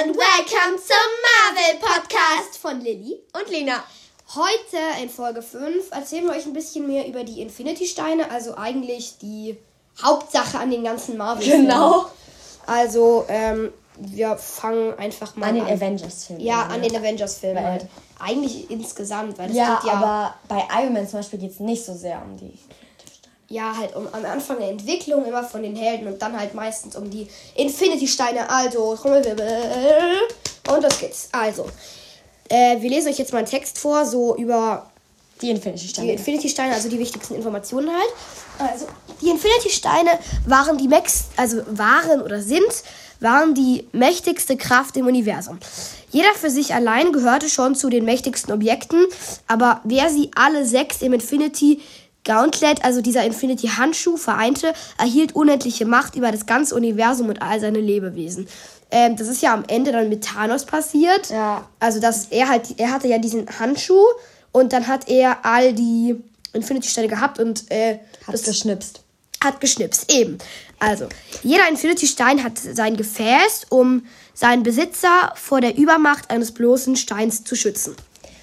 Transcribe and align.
and 0.00 0.16
welcome 0.16 0.78
zum 0.78 0.96
Marvel 1.24 1.80
Podcast 1.80 2.58
von 2.58 2.80
Lilly 2.80 3.20
und 3.34 3.50
Lena. 3.50 3.82
Heute 4.32 5.02
in 5.02 5.08
Folge 5.08 5.42
5 5.42 5.90
erzählen 5.90 6.24
wir 6.24 6.34
euch 6.34 6.46
ein 6.46 6.52
bisschen 6.52 6.86
mehr 6.86 7.08
über 7.08 7.24
die 7.24 7.40
Infinity 7.40 7.84
Steine, 7.84 8.30
also 8.30 8.56
eigentlich 8.56 9.18
die 9.18 9.56
Hauptsache 10.00 10.56
an 10.56 10.70
den 10.70 10.84
ganzen 10.84 11.16
Marvel. 11.16 11.44
-Filmen. 11.44 11.62
Genau. 11.62 12.06
Also, 12.66 13.24
ähm, 13.28 13.72
wir 13.98 14.36
fangen 14.36 14.96
einfach 14.98 15.34
mal 15.34 15.48
an. 15.48 15.54
den 15.56 15.66
Avengers-Filmen. 15.66 16.44
Ja, 16.44 16.62
an 16.66 16.80
den 16.80 16.94
Avengers-Filmen 16.94 17.64
halt. 17.64 17.86
Eigentlich 18.20 18.70
insgesamt, 18.70 19.36
weil 19.36 19.48
das 19.48 19.56
ja, 19.56 19.82
ja. 19.84 19.92
Aber 19.94 20.34
bei 20.46 20.62
Iron 20.80 20.92
Man 20.92 21.08
zum 21.08 21.20
Beispiel 21.20 21.40
geht 21.40 21.52
es 21.52 21.60
nicht 21.60 21.84
so 21.84 21.94
sehr 21.94 22.22
um 22.22 22.36
die 22.36 22.56
ja, 23.48 23.76
halt 23.76 23.96
um, 23.96 24.06
am 24.12 24.24
Anfang 24.24 24.58
der 24.58 24.70
Entwicklung 24.70 25.24
immer 25.24 25.42
von 25.42 25.62
den 25.62 25.74
Helden 25.74 26.06
und 26.06 26.20
dann 26.20 26.38
halt 26.38 26.54
meistens 26.54 26.96
um 26.96 27.08
die 27.10 27.26
Infinity-Steine. 27.54 28.48
Also, 28.48 28.90
und 28.90 30.84
das 30.84 31.00
geht's. 31.00 31.28
Also, 31.32 31.66
äh, 32.48 32.80
wir 32.80 32.90
lesen 32.90 33.08
euch 33.08 33.18
jetzt 33.18 33.32
mal 33.32 33.38
einen 33.38 33.48
Text 33.48 33.78
vor, 33.78 34.04
so 34.04 34.36
über 34.36 34.90
die 35.40 35.50
Infinity-Steine. 35.50 36.08
Die 36.08 36.12
Infinity-Steine, 36.14 36.74
also 36.74 36.88
die 36.90 36.98
wichtigsten 36.98 37.36
Informationen 37.36 37.88
halt. 37.90 38.70
Also, 38.70 38.86
die 39.22 39.30
Infinity-Steine 39.30 40.18
waren 40.46 40.76
die 40.76 40.88
Max, 40.88 41.26
also 41.36 41.62
waren 41.68 42.20
oder 42.20 42.42
sind, 42.42 42.82
waren 43.20 43.54
die 43.54 43.86
mächtigste 43.92 44.56
Kraft 44.56 44.96
im 44.96 45.06
Universum. 45.06 45.58
Jeder 46.10 46.34
für 46.34 46.50
sich 46.50 46.74
allein 46.74 47.12
gehörte 47.12 47.48
schon 47.48 47.74
zu 47.74 47.88
den 47.88 48.04
mächtigsten 48.04 48.52
Objekten, 48.52 49.06
aber 49.46 49.80
wer 49.84 50.10
sie 50.10 50.30
alle 50.34 50.64
sechs 50.64 51.02
im 51.02 51.12
Infinity 51.12 51.80
Gauntlet, 52.24 52.84
also 52.84 53.00
dieser 53.00 53.24
Infinity-Handschuh, 53.24 54.16
vereinte, 54.16 54.72
erhielt 54.98 55.34
unendliche 55.34 55.86
Macht 55.86 56.16
über 56.16 56.30
das 56.30 56.46
ganze 56.46 56.74
Universum 56.74 57.28
und 57.28 57.40
all 57.40 57.60
seine 57.60 57.80
Lebewesen. 57.80 58.48
Ähm, 58.90 59.16
das 59.16 59.28
ist 59.28 59.42
ja 59.42 59.54
am 59.54 59.64
Ende 59.66 59.92
dann 59.92 60.08
mit 60.08 60.24
Thanos 60.24 60.64
passiert. 60.64 61.30
Ja. 61.30 61.66
Also, 61.80 62.00
dass 62.00 62.26
er 62.26 62.48
halt, 62.48 62.78
er 62.78 62.90
hatte 62.90 63.08
ja 63.08 63.18
diesen 63.18 63.46
Handschuh 63.58 64.04
und 64.52 64.72
dann 64.72 64.86
hat 64.86 65.08
er 65.08 65.44
all 65.44 65.72
die 65.72 66.16
Infinity-Steine 66.52 67.08
gehabt 67.08 67.38
und 67.38 67.70
äh, 67.70 67.98
hat 68.26 68.42
geschnipst. 68.42 69.00
Hat 69.42 69.60
geschnipst, 69.60 70.12
eben. 70.12 70.38
Also, 70.78 71.08
jeder 71.42 71.68
Infinity-Stein 71.68 72.42
hat 72.42 72.58
sein 72.58 72.96
Gefäß, 72.96 73.66
um 73.68 74.04
seinen 74.34 74.62
Besitzer 74.62 75.32
vor 75.34 75.60
der 75.60 75.76
Übermacht 75.76 76.30
eines 76.30 76.52
bloßen 76.52 76.96
Steins 76.96 77.44
zu 77.44 77.56
schützen. 77.56 77.94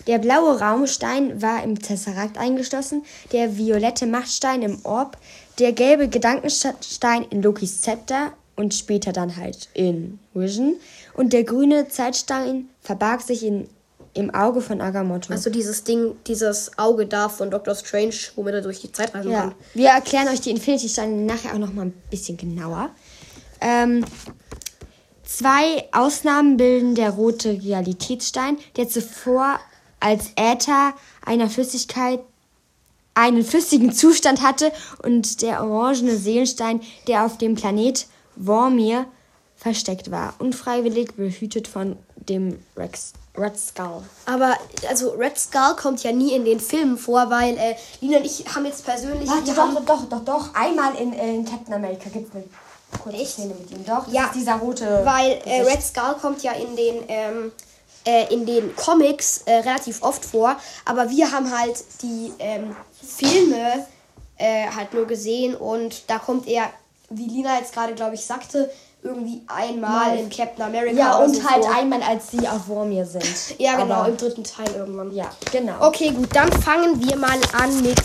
Der 0.07 0.19
blaue 0.19 0.59
Raumstein 0.59 1.41
war 1.41 1.63
im 1.63 1.79
Tesseract 1.79 2.37
eingeschlossen, 2.37 3.03
der 3.31 3.57
violette 3.57 4.05
Machtstein 4.05 4.61
im 4.61 4.79
Orb, 4.83 5.17
der 5.59 5.71
gelbe 5.71 6.07
Gedankenstein 6.07 7.23
in 7.29 7.41
Lokis 7.41 7.81
Zepter 7.81 8.33
und 8.55 8.73
später 8.73 9.11
dann 9.11 9.35
halt 9.35 9.69
in 9.73 10.19
Vision 10.33 10.75
und 11.13 11.33
der 11.33 11.43
grüne 11.43 11.87
Zeitstein 11.87 12.69
verbarg 12.81 13.21
sich 13.21 13.43
in, 13.43 13.67
im 14.13 14.33
Auge 14.33 14.61
von 14.61 14.79
Agamotto. 14.79 15.33
Also 15.33 15.49
dieses 15.49 15.83
Ding, 15.83 16.15
dieses 16.27 16.77
Auge 16.77 17.05
da 17.05 17.29
von 17.29 17.49
Doctor 17.51 17.75
Strange, 17.75 18.15
womit 18.35 18.55
er 18.55 18.61
durch 18.61 18.81
die 18.81 18.91
Zeit 18.91 19.13
reisen 19.13 19.31
ja. 19.31 19.41
kann. 19.41 19.55
Wir 19.73 19.89
erklären 19.89 20.27
euch 20.27 20.41
die 20.41 20.51
Infinity-Steine 20.51 21.13
nachher 21.23 21.53
auch 21.53 21.59
noch 21.59 21.73
mal 21.73 21.85
ein 21.85 21.93
bisschen 22.09 22.37
genauer. 22.37 22.89
Ähm, 23.59 24.05
zwei 25.23 25.87
Ausnahmen 25.91 26.57
bilden 26.57 26.95
der 26.95 27.09
rote 27.11 27.59
Realitätsstein, 27.61 28.57
der 28.77 28.87
zuvor 28.87 29.59
als 30.05 30.29
Äther 30.35 30.93
einer 31.25 31.49
Flüssigkeit 31.49 32.19
einen 33.15 33.43
flüssigen 33.43 33.91
Zustand 33.91 34.43
hatte 34.43 34.71
und 35.01 35.41
der 35.41 35.63
orangene 35.63 36.15
Seelenstein, 36.15 36.81
der 37.07 37.25
auf 37.25 37.39
dem 37.39 37.55
Planet 37.55 38.05
Vormir 38.39 39.05
versteckt 39.57 40.11
war, 40.11 40.35
unfreiwillig 40.37 41.15
behütet 41.15 41.67
von 41.67 41.97
dem 42.17 42.59
Rex, 42.77 43.13
Red 43.35 43.57
Skull. 43.57 44.03
Aber 44.27 44.55
also 44.87 45.11
Red 45.11 45.39
Skull 45.39 45.75
kommt 45.75 46.03
ja 46.03 46.11
nie 46.11 46.33
in 46.33 46.45
den 46.45 46.59
Filmen 46.59 46.99
vor, 46.99 47.31
weil 47.31 47.57
äh, 47.57 47.75
Lina 47.99 48.17
und 48.17 48.25
ich 48.25 48.45
haben 48.53 48.65
jetzt 48.65 48.85
persönlich. 48.85 49.27
Warte, 49.27 49.53
doch, 49.53 49.57
haben, 49.57 49.85
doch, 49.85 50.05
doch, 50.07 50.23
doch. 50.23 50.53
Einmal 50.53 50.93
in, 50.95 51.13
äh, 51.13 51.33
in 51.33 51.45
Captain 51.45 51.73
America 51.73 52.09
gibt 52.09 52.29
es 52.29 52.35
eine 52.35 52.43
kurze 53.01 53.25
Szene 53.25 53.55
mit 53.59 53.71
ihm. 53.71 53.83
Doch, 53.85 54.07
ja, 54.11 54.29
dieser 54.35 54.55
rote. 54.55 55.01
Weil 55.03 55.41
äh, 55.45 55.61
Red 55.63 55.81
Skull 55.81 56.15
kommt 56.21 56.43
ja 56.43 56.51
in 56.51 56.75
den 56.75 57.03
ähm, 57.07 57.51
äh, 58.05 58.33
in 58.33 58.45
den 58.45 58.75
Comics 58.75 59.43
äh, 59.45 59.55
relativ 59.55 60.01
oft 60.01 60.23
vor, 60.23 60.55
aber 60.85 61.09
wir 61.09 61.31
haben 61.31 61.51
halt 61.57 61.83
die 62.01 62.31
ähm, 62.39 62.75
Filme 63.01 63.85
äh, 64.37 64.67
halt 64.75 64.93
nur 64.93 65.05
gesehen 65.05 65.55
und 65.55 66.09
da 66.09 66.19
kommt 66.19 66.47
er, 66.47 66.69
wie 67.09 67.27
Lina 67.27 67.57
jetzt 67.57 67.73
gerade, 67.73 67.93
glaube 67.93 68.15
ich, 68.15 68.25
sagte, 68.25 68.69
irgendwie 69.05 69.41
einmal 69.47 70.09
Mal. 70.09 70.19
in 70.19 70.29
Captain 70.29 70.65
America. 70.65 70.97
Ja, 70.97 71.17
und 71.17 71.35
so 71.35 71.43
halt 71.43 71.63
vor. 71.63 71.75
einmal, 71.75 72.01
als 72.01 72.31
sie 72.31 72.47
auf 72.47 72.65
Vormir 72.65 73.05
sind. 73.05 73.25
ja, 73.59 73.77
genau, 73.77 73.95
aber 73.95 74.09
im 74.09 74.17
dritten 74.17 74.43
Teil 74.43 74.67
irgendwann. 74.75 75.13
Ja, 75.13 75.29
genau. 75.51 75.87
Okay, 75.87 76.09
gut, 76.09 76.29
dann 76.33 76.51
fangen 76.51 76.99
wir 77.07 77.15
mal 77.15 77.37
an 77.53 77.81
mit 77.81 78.01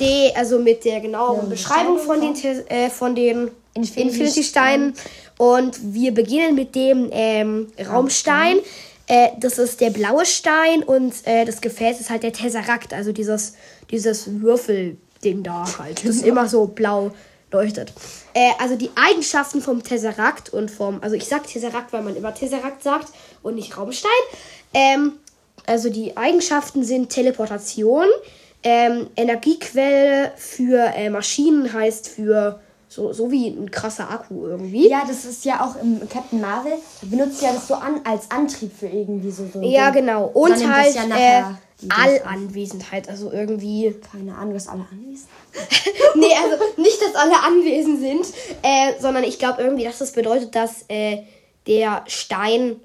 der, 0.00 0.36
also 0.36 0.58
mit 0.58 0.84
der 0.84 1.00
genauen 1.00 1.42
ja, 1.42 1.48
Beschreibung 1.48 1.98
von 1.98 2.20
den, 2.20 2.34
äh, 2.68 2.90
von 2.90 3.14
den 3.14 3.50
Infinity-Steinen. 3.74 4.94
Und 5.38 5.78
wir 5.94 6.12
beginnen 6.12 6.54
mit 6.54 6.74
dem 6.74 7.08
ähm, 7.12 7.72
Raumstein. 7.88 8.58
Äh, 9.06 9.30
das 9.38 9.58
ist 9.58 9.80
der 9.80 9.90
blaue 9.90 10.24
Stein 10.24 10.82
und 10.82 11.14
äh, 11.26 11.44
das 11.44 11.60
Gefäß 11.60 12.00
ist 12.00 12.10
halt 12.10 12.22
der 12.22 12.32
Tesseract, 12.32 12.94
also 12.94 13.12
dieses, 13.12 13.54
dieses 13.90 14.40
Würfelding 14.40 15.42
da 15.42 15.66
halt, 15.78 16.06
das 16.06 16.22
immer 16.22 16.48
so 16.48 16.66
blau 16.66 17.12
leuchtet. 17.50 17.92
Äh, 18.32 18.50
also 18.58 18.76
die 18.76 18.90
Eigenschaften 18.96 19.60
vom 19.60 19.82
Tesseract 19.82 20.50
und 20.50 20.70
vom, 20.70 21.02
also 21.02 21.16
ich 21.16 21.26
sag 21.26 21.46
Tesseract, 21.46 21.92
weil 21.92 22.02
man 22.02 22.16
immer 22.16 22.34
Tesseract 22.34 22.82
sagt 22.82 23.08
und 23.42 23.54
nicht 23.54 23.76
Raumstein. 23.76 24.10
Ähm, 24.72 25.12
also 25.66 25.88
die 25.90 26.16
Eigenschaften 26.16 26.84
sind 26.84 27.10
Teleportation, 27.10 28.06
ähm, 28.62 29.08
Energiequelle 29.16 30.32
für 30.36 30.92
äh, 30.94 31.10
Maschinen 31.10 31.72
heißt 31.72 32.08
für 32.08 32.60
so, 32.94 33.12
so 33.12 33.28
wie 33.32 33.48
ein 33.48 33.72
krasser 33.72 34.08
Akku 34.08 34.46
irgendwie. 34.46 34.88
Ja, 34.88 35.02
das 35.06 35.24
ist 35.24 35.44
ja 35.44 35.64
auch 35.64 35.74
im 35.82 36.08
Captain 36.08 36.40
Marvel. 36.40 36.74
benutzt 37.02 37.42
ja 37.42 37.52
das 37.52 37.66
so 37.66 37.74
an 37.74 38.00
als 38.04 38.30
Antrieb 38.30 38.70
für 38.78 38.86
irgendwie 38.86 39.32
so. 39.32 39.48
so 39.52 39.60
ja, 39.62 39.90
genau. 39.90 40.26
Und 40.26 40.72
halt 40.72 40.94
ja 40.94 41.04
äh, 41.04 41.42
Allanwesenheit. 41.88 43.08
Also 43.08 43.32
irgendwie. 43.32 43.96
Keine 44.12 44.36
Ahnung, 44.36 44.54
dass 44.54 44.68
alle 44.68 44.84
anwesend 44.92 45.28
Nee, 46.14 46.34
also 46.40 46.62
nicht, 46.76 47.02
dass 47.02 47.16
alle 47.16 47.36
anwesend 47.42 47.98
sind, 47.98 48.26
äh, 48.62 48.92
sondern 49.00 49.24
ich 49.24 49.40
glaube 49.40 49.62
irgendwie, 49.62 49.84
dass 49.84 49.98
das 49.98 50.12
bedeutet, 50.12 50.54
dass 50.54 50.84
äh, 50.86 51.22
der 51.66 52.04
Stein 52.06 52.76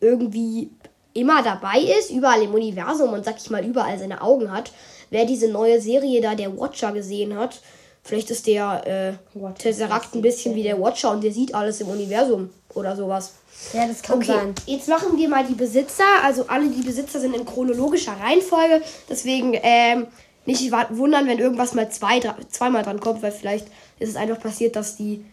irgendwie 0.00 0.70
immer 1.14 1.44
dabei 1.44 1.78
ist, 1.98 2.10
überall 2.10 2.42
im 2.42 2.52
Universum 2.52 3.12
und 3.12 3.24
sag 3.24 3.36
ich 3.36 3.48
mal 3.48 3.64
überall 3.64 3.96
seine 3.96 4.22
Augen 4.22 4.50
hat. 4.50 4.72
Wer 5.10 5.24
diese 5.24 5.48
neue 5.48 5.80
Serie 5.80 6.20
da, 6.20 6.34
der 6.34 6.58
Watcher, 6.58 6.90
gesehen 6.90 7.38
hat, 7.38 7.60
Vielleicht 8.06 8.30
ist 8.30 8.46
der 8.46 9.18
äh, 9.34 9.52
Tesseract 9.58 10.14
ein 10.14 10.22
bisschen 10.22 10.54
wie 10.54 10.62
der 10.62 10.80
Watcher 10.80 11.10
und 11.10 11.24
der 11.24 11.32
sieht 11.32 11.54
alles 11.54 11.80
im 11.80 11.88
Universum 11.88 12.50
oder 12.72 12.94
sowas. 12.94 13.32
Ja, 13.72 13.86
das 13.86 14.00
kann 14.00 14.18
okay, 14.18 14.26
sein. 14.26 14.54
Jetzt 14.64 14.88
machen 14.88 15.18
wir 15.18 15.28
mal 15.28 15.44
die 15.44 15.54
Besitzer. 15.54 16.04
Also 16.22 16.44
alle 16.46 16.68
die 16.68 16.82
Besitzer 16.82 17.18
sind 17.18 17.34
in 17.34 17.44
chronologischer 17.44 18.12
Reihenfolge. 18.12 18.80
Deswegen 19.08 19.58
ähm, 19.60 20.06
nicht 20.44 20.70
wundern, 20.90 21.26
wenn 21.26 21.40
irgendwas 21.40 21.74
mal 21.74 21.90
zwei, 21.90 22.20
drei, 22.20 22.34
zweimal 22.48 22.84
dran 22.84 23.00
kommt, 23.00 23.22
weil 23.22 23.32
vielleicht 23.32 23.66
ist 23.98 24.10
es 24.10 24.16
einfach 24.16 24.38
passiert, 24.38 24.76
dass 24.76 24.96
die 24.96 25.24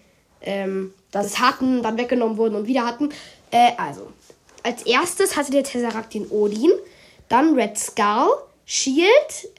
ähm, 0.42 0.96
das 1.12 1.40
hatten, 1.40 1.84
dann 1.84 1.98
weggenommen 1.98 2.38
wurden 2.38 2.56
und 2.56 2.66
wieder 2.66 2.88
hatten. 2.88 3.10
Äh, 3.52 3.74
also, 3.78 4.12
als 4.64 4.82
erstes 4.84 5.38
hatte 5.38 5.52
der 5.52 5.64
Tesseract 5.64 6.16
den 6.16 6.28
Odin, 6.32 6.72
dann 7.30 7.54
Red 7.54 7.78
Skull, 7.78 8.30
Shield, 8.66 9.06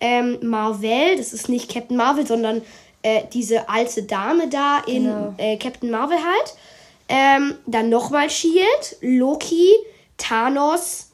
ähm, 0.00 0.38
Marvel, 0.42 1.16
das 1.16 1.32
ist 1.32 1.48
nicht 1.48 1.72
Captain 1.72 1.96
Marvel, 1.96 2.26
sondern 2.26 2.62
äh, 3.04 3.24
diese 3.32 3.68
alte 3.68 4.02
Dame 4.02 4.48
da 4.48 4.80
in 4.86 5.04
genau. 5.04 5.34
äh, 5.36 5.56
Captain 5.58 5.90
Marvel 5.90 6.18
halt. 6.18 6.54
Ähm, 7.06 7.54
dann 7.66 7.90
nochmal 7.90 8.30
Shield, 8.30 8.96
Loki, 9.02 9.68
Thanos, 10.16 11.10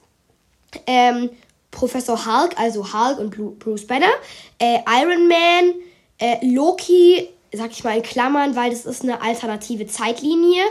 ähm, 0.86 1.30
Professor 1.72 2.24
Hulk, 2.26 2.58
also 2.58 2.92
Hulk 2.92 3.18
und 3.18 3.58
Bruce 3.58 3.86
Banner, 3.86 4.12
äh, 4.60 4.78
Iron 5.02 5.26
Man, 5.26 5.74
äh, 6.18 6.46
Loki, 6.46 7.28
sag 7.52 7.72
ich 7.72 7.82
mal 7.82 7.96
in 7.96 8.02
Klammern, 8.02 8.54
weil 8.54 8.70
das 8.70 8.86
ist 8.86 9.02
eine 9.02 9.20
alternative 9.20 9.86
Zeitlinie 9.86 10.62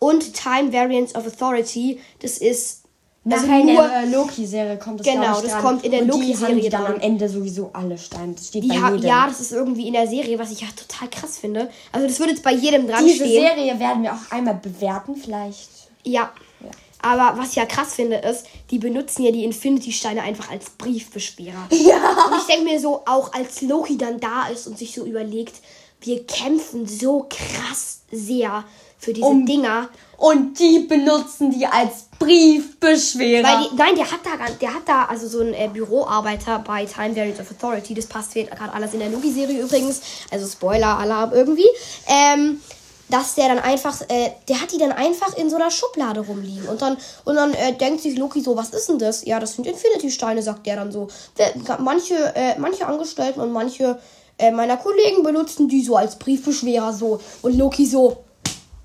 und 0.00 0.34
Time 0.34 0.72
Variance 0.72 1.14
of 1.14 1.26
Authority, 1.26 2.00
das 2.20 2.38
ist 2.38 2.83
also 3.26 3.46
Nachher 3.46 3.60
in 3.60 3.66
der 3.68 4.02
äh, 4.02 4.06
Loki-Serie 4.10 4.78
kommt 4.78 5.00
das 5.00 5.06
Genau, 5.06 5.40
das 5.40 5.52
dran. 5.52 5.62
kommt 5.62 5.84
in 5.84 5.90
der 5.92 6.04
Loki-Serie 6.04 6.68
dann 6.68 6.86
am 6.86 7.00
Ende 7.00 7.28
sowieso 7.28 7.70
alle 7.72 7.96
Steine. 7.96 8.34
Das 8.34 8.48
steht 8.48 8.64
die 8.64 8.68
bei 8.68 8.74
jedem. 8.74 9.02
Ja, 9.02 9.26
das 9.26 9.40
ist 9.40 9.52
irgendwie 9.52 9.86
in 9.86 9.94
der 9.94 10.06
Serie, 10.06 10.38
was 10.38 10.50
ich 10.50 10.60
ja 10.60 10.66
total 10.76 11.08
krass 11.08 11.38
finde. 11.38 11.70
Also 11.90 12.06
das 12.06 12.18
würde 12.18 12.32
jetzt 12.32 12.42
bei 12.42 12.52
jedem 12.52 12.86
dran 12.86 13.02
Diese 13.02 13.24
stehen. 13.24 13.28
Diese 13.28 13.40
Serie 13.40 13.80
werden 13.80 14.02
wir 14.02 14.12
auch 14.12 14.30
einmal 14.30 14.54
bewerten, 14.54 15.16
vielleicht. 15.16 15.70
Ja. 16.02 16.32
ja. 16.60 16.70
Aber 17.00 17.38
was 17.38 17.50
ich 17.50 17.56
ja 17.56 17.64
krass 17.64 17.94
finde, 17.94 18.16
ist, 18.16 18.44
die 18.70 18.78
benutzen 18.78 19.22
ja 19.22 19.30
die 19.30 19.44
Infinity-Steine 19.44 20.22
einfach 20.22 20.50
als 20.50 20.70
Briefbeschwerer. 20.70 21.68
Ja. 21.70 22.26
Und 22.30 22.38
ich 22.40 22.46
denke 22.46 22.64
mir 22.64 22.78
so, 22.78 23.02
auch 23.06 23.32
als 23.32 23.62
Loki 23.62 23.96
dann 23.96 24.20
da 24.20 24.48
ist 24.48 24.66
und 24.66 24.76
sich 24.78 24.94
so 24.94 25.04
überlegt, 25.04 25.54
wir 26.02 26.26
kämpfen 26.26 26.86
so 26.86 27.26
krass 27.30 28.02
sehr 28.10 28.64
für 29.04 29.12
diese 29.12 29.26
Um- 29.26 29.46
Dinger. 29.46 29.88
Und 30.16 30.58
die 30.58 30.80
benutzen 30.80 31.50
die 31.50 31.66
als 31.66 32.06
Briefbeschwerer. 32.18 33.46
Weil 33.46 33.68
die, 33.68 33.76
nein, 33.76 33.94
der 33.96 34.10
hat 34.10 34.20
da, 34.24 34.30
der 34.60 34.74
hat 34.74 34.82
da 34.86 35.04
also 35.04 35.26
so 35.26 35.40
einen 35.40 35.54
äh, 35.54 35.68
Büroarbeiter 35.72 36.60
bei 36.60 36.86
Time 36.86 37.14
Variants 37.14 37.40
of 37.40 37.50
Authority. 37.50 37.94
Das 37.94 38.06
passt 38.06 38.34
gerade 38.34 38.72
alles 38.72 38.94
in 38.94 39.00
der 39.00 39.10
Loki-Serie 39.10 39.60
übrigens. 39.60 40.00
Also 40.30 40.46
Spoiler-Alarm 40.46 41.32
irgendwie. 41.32 41.68
Ähm, 42.06 42.60
dass 43.10 43.34
der 43.34 43.48
dann 43.48 43.58
einfach, 43.58 44.00
äh, 44.08 44.30
der 44.48 44.60
hat 44.60 44.72
die 44.72 44.78
dann 44.78 44.92
einfach 44.92 45.36
in 45.36 45.50
so 45.50 45.56
einer 45.56 45.70
Schublade 45.70 46.20
rumliegen. 46.20 46.68
Und 46.68 46.80
dann, 46.80 46.96
und 47.24 47.34
dann 47.34 47.52
äh, 47.52 47.74
denkt 47.74 48.00
sich 48.00 48.16
Loki 48.16 48.40
so, 48.40 48.56
was 48.56 48.70
ist 48.70 48.88
denn 48.88 48.98
das? 48.98 49.24
Ja, 49.24 49.38
das 49.40 49.54
sind 49.54 49.66
Infinity-Steine, 49.66 50.42
sagt 50.42 50.66
der 50.66 50.76
dann 50.76 50.90
so. 50.90 51.08
Manche, 51.80 52.14
äh, 52.34 52.58
manche 52.58 52.86
Angestellten 52.86 53.40
und 53.40 53.52
manche 53.52 53.98
äh, 54.38 54.50
meiner 54.50 54.76
Kollegen 54.78 55.22
benutzen 55.22 55.68
die 55.68 55.84
so 55.84 55.96
als 55.96 56.16
Briefbeschwerer 56.18 56.92
so. 56.92 57.20
Und 57.42 57.58
Loki 57.58 57.84
so, 57.86 58.24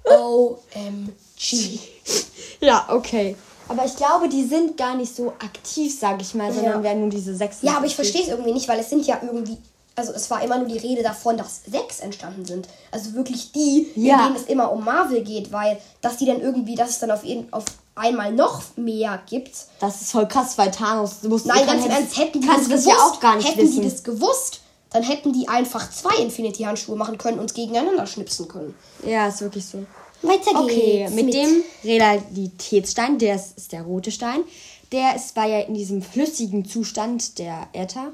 OMG. 0.06 1.80
ja, 2.62 2.86
okay. 2.90 3.36
Aber 3.68 3.86
ich 3.86 3.96
glaube, 3.96 4.28
die 4.30 4.44
sind 4.46 4.78
gar 4.78 4.96
nicht 4.96 5.16
so 5.16 5.30
aktiv, 5.40 5.96
sag 5.98 6.22
ich 6.22 6.34
mal, 6.34 6.52
sondern 6.52 6.78
Ja. 6.78 6.84
werden 6.84 7.02
nur 7.02 7.10
diese 7.12 7.36
sechs. 7.36 7.58
Ja, 7.62 7.78
aber 7.78 7.86
ich 7.86 7.96
verstehe 7.96 8.24
es 8.24 8.28
irgendwie 8.30 8.52
nicht, 8.54 8.68
weil 8.68 8.80
es 8.80 8.90
sind 8.90 9.06
ja 9.06 9.20
irgendwie. 9.22 9.58
Also 9.96 10.14
es 10.14 10.30
war 10.32 10.42
immer 10.42 10.58
nur 10.58 10.68
die 10.68 10.78
Rede 10.78 11.04
davon, 11.04 11.36
dass 11.38 11.62
sechs 11.70 12.00
entstanden 12.00 12.46
sind. 12.46 12.68
Also 12.90 13.14
wirklich 13.14 13.52
die, 13.52 13.92
Ja. 13.96 14.28
in 14.28 14.34
denen 14.34 14.36
es 14.38 14.50
immer 14.50 14.72
um 14.72 14.84
Marvel 14.86 15.24
geht, 15.24 15.52
weil 15.52 15.78
dass 16.02 16.18
die 16.18 16.26
dann 16.26 16.40
irgendwie, 16.42 16.76
dass 16.76 16.92
es 16.92 17.00
dann 17.00 17.12
auf, 17.12 17.24
jeden, 17.26 17.52
auf 17.52 17.66
einmal 17.96 18.32
noch 18.32 18.62
mehr 18.78 19.20
gibt. 19.30 19.52
Das 19.82 20.02
ist 20.02 20.12
voll 20.14 20.26
krass, 20.28 20.58
weil 20.58 20.72
Thanos 20.72 21.16
wusste 21.24 21.50
Nein, 21.50 21.66
kann- 21.66 21.76
ganz 21.76 21.86
im 21.86 21.92
Ernst, 21.92 22.18
hätten 22.18 22.40
die 22.42 22.48
das 22.48 22.70
gewusst, 22.70 22.88
ja 22.88 22.96
auch 22.96 23.20
gar 23.20 23.36
nicht 23.36 23.50
hätten 23.50 23.60
wissen. 23.62 23.82
die 23.82 23.90
das 23.90 24.04
gewusst, 24.04 24.62
dann 24.92 25.04
hätten 25.04 25.34
die 25.34 25.48
einfach 25.48 25.90
zwei 25.92 26.16
Infinity-Handschuhe 26.22 26.96
machen 26.96 27.18
können 27.18 27.40
und 27.40 27.54
gegeneinander 27.54 28.06
schnipsen 28.08 28.48
können. 28.48 28.76
ja, 29.06 29.28
ist 29.28 29.42
wirklich 29.42 29.66
so. 29.66 29.86
Weiter 30.22 30.52
Okay, 30.60 30.98
geht's. 31.08 31.14
mit, 31.14 31.34
dem 31.34 31.64
Realitätsstein, 31.84 33.18
der 33.20 33.36
ist, 33.36 33.58
ist 33.58 33.72
der 33.72 33.84
rote 33.84 34.12
Stein. 34.12 34.42
Der 34.92 35.16
ist, 35.16 35.36
war 35.36 35.48
ja 35.48 35.60
in 35.62 35.76
diesem 35.76 36.02
flüssigen 36.02 36.66
Zustand 36.66 37.40
der 37.40 37.68
Äther 37.74 38.12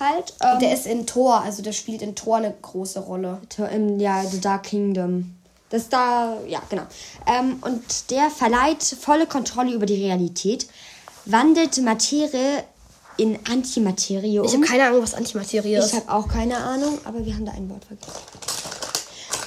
halt. 0.00 0.34
Ähm, 0.40 0.60
Der 0.60 0.72
ist 0.72 0.86
in 0.86 1.06
Thor, 1.06 1.42
also 1.42 1.62
der 1.62 1.72
spielt 1.72 2.00
in 2.00 2.14
Thor 2.14 2.36
eine 2.38 2.54
große 2.62 3.00
Rolle. 3.00 3.38
Im, 3.74 4.00
ja, 4.00 4.24
The 4.24 4.40
Dark 4.40 4.64
Kingdom. 4.64 5.34
Das 5.68 5.88
da, 5.88 6.38
ja, 6.46 6.62
genau. 6.68 6.82
Ähm, 7.26 7.58
und 7.62 8.10
der 8.10 8.30
verleiht 8.30 8.82
volle 8.82 9.26
Kontrolle 9.26 9.72
über 9.72 9.86
die 9.86 10.02
Realität, 10.02 10.66
wandelt 11.24 11.80
Materie 11.82 12.64
in 13.22 13.38
Antimaterie. 13.48 14.40
Ich 14.44 14.52
habe 14.52 14.64
keine 14.66 14.84
Ahnung, 14.86 15.02
was 15.02 15.14
Antimaterie 15.14 15.74
Ich 15.74 15.78
ist. 15.78 15.94
habe 15.94 16.10
auch 16.12 16.28
keine 16.28 16.56
Ahnung, 16.56 16.98
aber 17.04 17.24
wir 17.24 17.34
haben 17.34 17.44
da 17.46 17.52
ein 17.52 17.70
Wort 17.70 17.84
vergessen. 17.84 18.12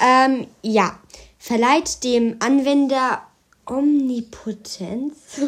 Ähm, 0.02 0.48
ja. 0.62 0.98
Verleiht 1.38 2.04
dem 2.04 2.38
Anwender 2.40 3.22
Omnipotenz. 3.66 5.16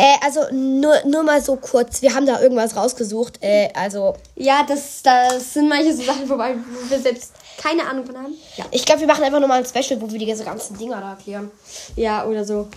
Äh, 0.00 0.14
also 0.24 0.42
nur, 0.52 0.94
nur 1.06 1.24
mal 1.24 1.42
so 1.42 1.56
kurz, 1.56 2.02
wir 2.02 2.14
haben 2.14 2.24
da 2.24 2.40
irgendwas 2.40 2.76
rausgesucht. 2.76 3.42
Äh, 3.42 3.68
also 3.74 4.14
Ja, 4.36 4.62
das, 4.62 5.02
das 5.02 5.54
sind 5.54 5.68
manche 5.68 5.92
so 5.92 6.04
Sachen 6.04 6.24
vorbei, 6.28 6.54
wo 6.54 6.88
wir 6.88 7.00
selbst 7.00 7.32
keine 7.60 7.84
Ahnung 7.84 8.06
von 8.06 8.16
haben. 8.16 8.34
Ja. 8.56 8.64
Ich 8.70 8.84
glaube, 8.84 9.00
wir 9.00 9.08
machen 9.08 9.24
einfach 9.24 9.40
nochmal 9.40 9.58
ein 9.58 9.66
Special, 9.66 10.00
wo 10.00 10.08
wir 10.08 10.20
diese 10.20 10.44
ganzen 10.44 10.78
Dinger 10.78 11.00
da 11.00 11.10
erklären. 11.10 11.50
Ja, 11.96 12.24
oder 12.26 12.44
so. 12.44 12.68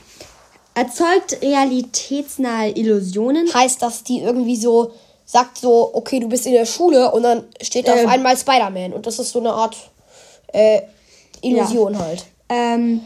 Erzeugt 0.73 1.41
realitätsnahe 1.41 2.69
Illusionen. 2.71 3.53
Heißt, 3.53 3.81
dass 3.81 4.03
die 4.03 4.19
irgendwie 4.19 4.56
so 4.56 4.94
sagt 5.25 5.59
so, 5.59 5.91
okay, 5.94 6.19
du 6.19 6.27
bist 6.27 6.45
in 6.45 6.53
der 6.53 6.65
Schule 6.65 7.12
und 7.12 7.23
dann 7.23 7.45
steht 7.62 7.88
da 7.88 7.95
Ähm. 7.95 8.06
auf 8.06 8.12
einmal 8.12 8.38
Spider-Man 8.38 8.91
und 8.94 9.06
das 9.06 9.18
ist 9.19 9.31
so 9.31 9.39
eine 9.39 9.53
Art 9.53 9.75
äh, 10.47 10.81
Illusion 11.41 11.97
halt. 11.97 12.25
Ähm, 12.50 13.01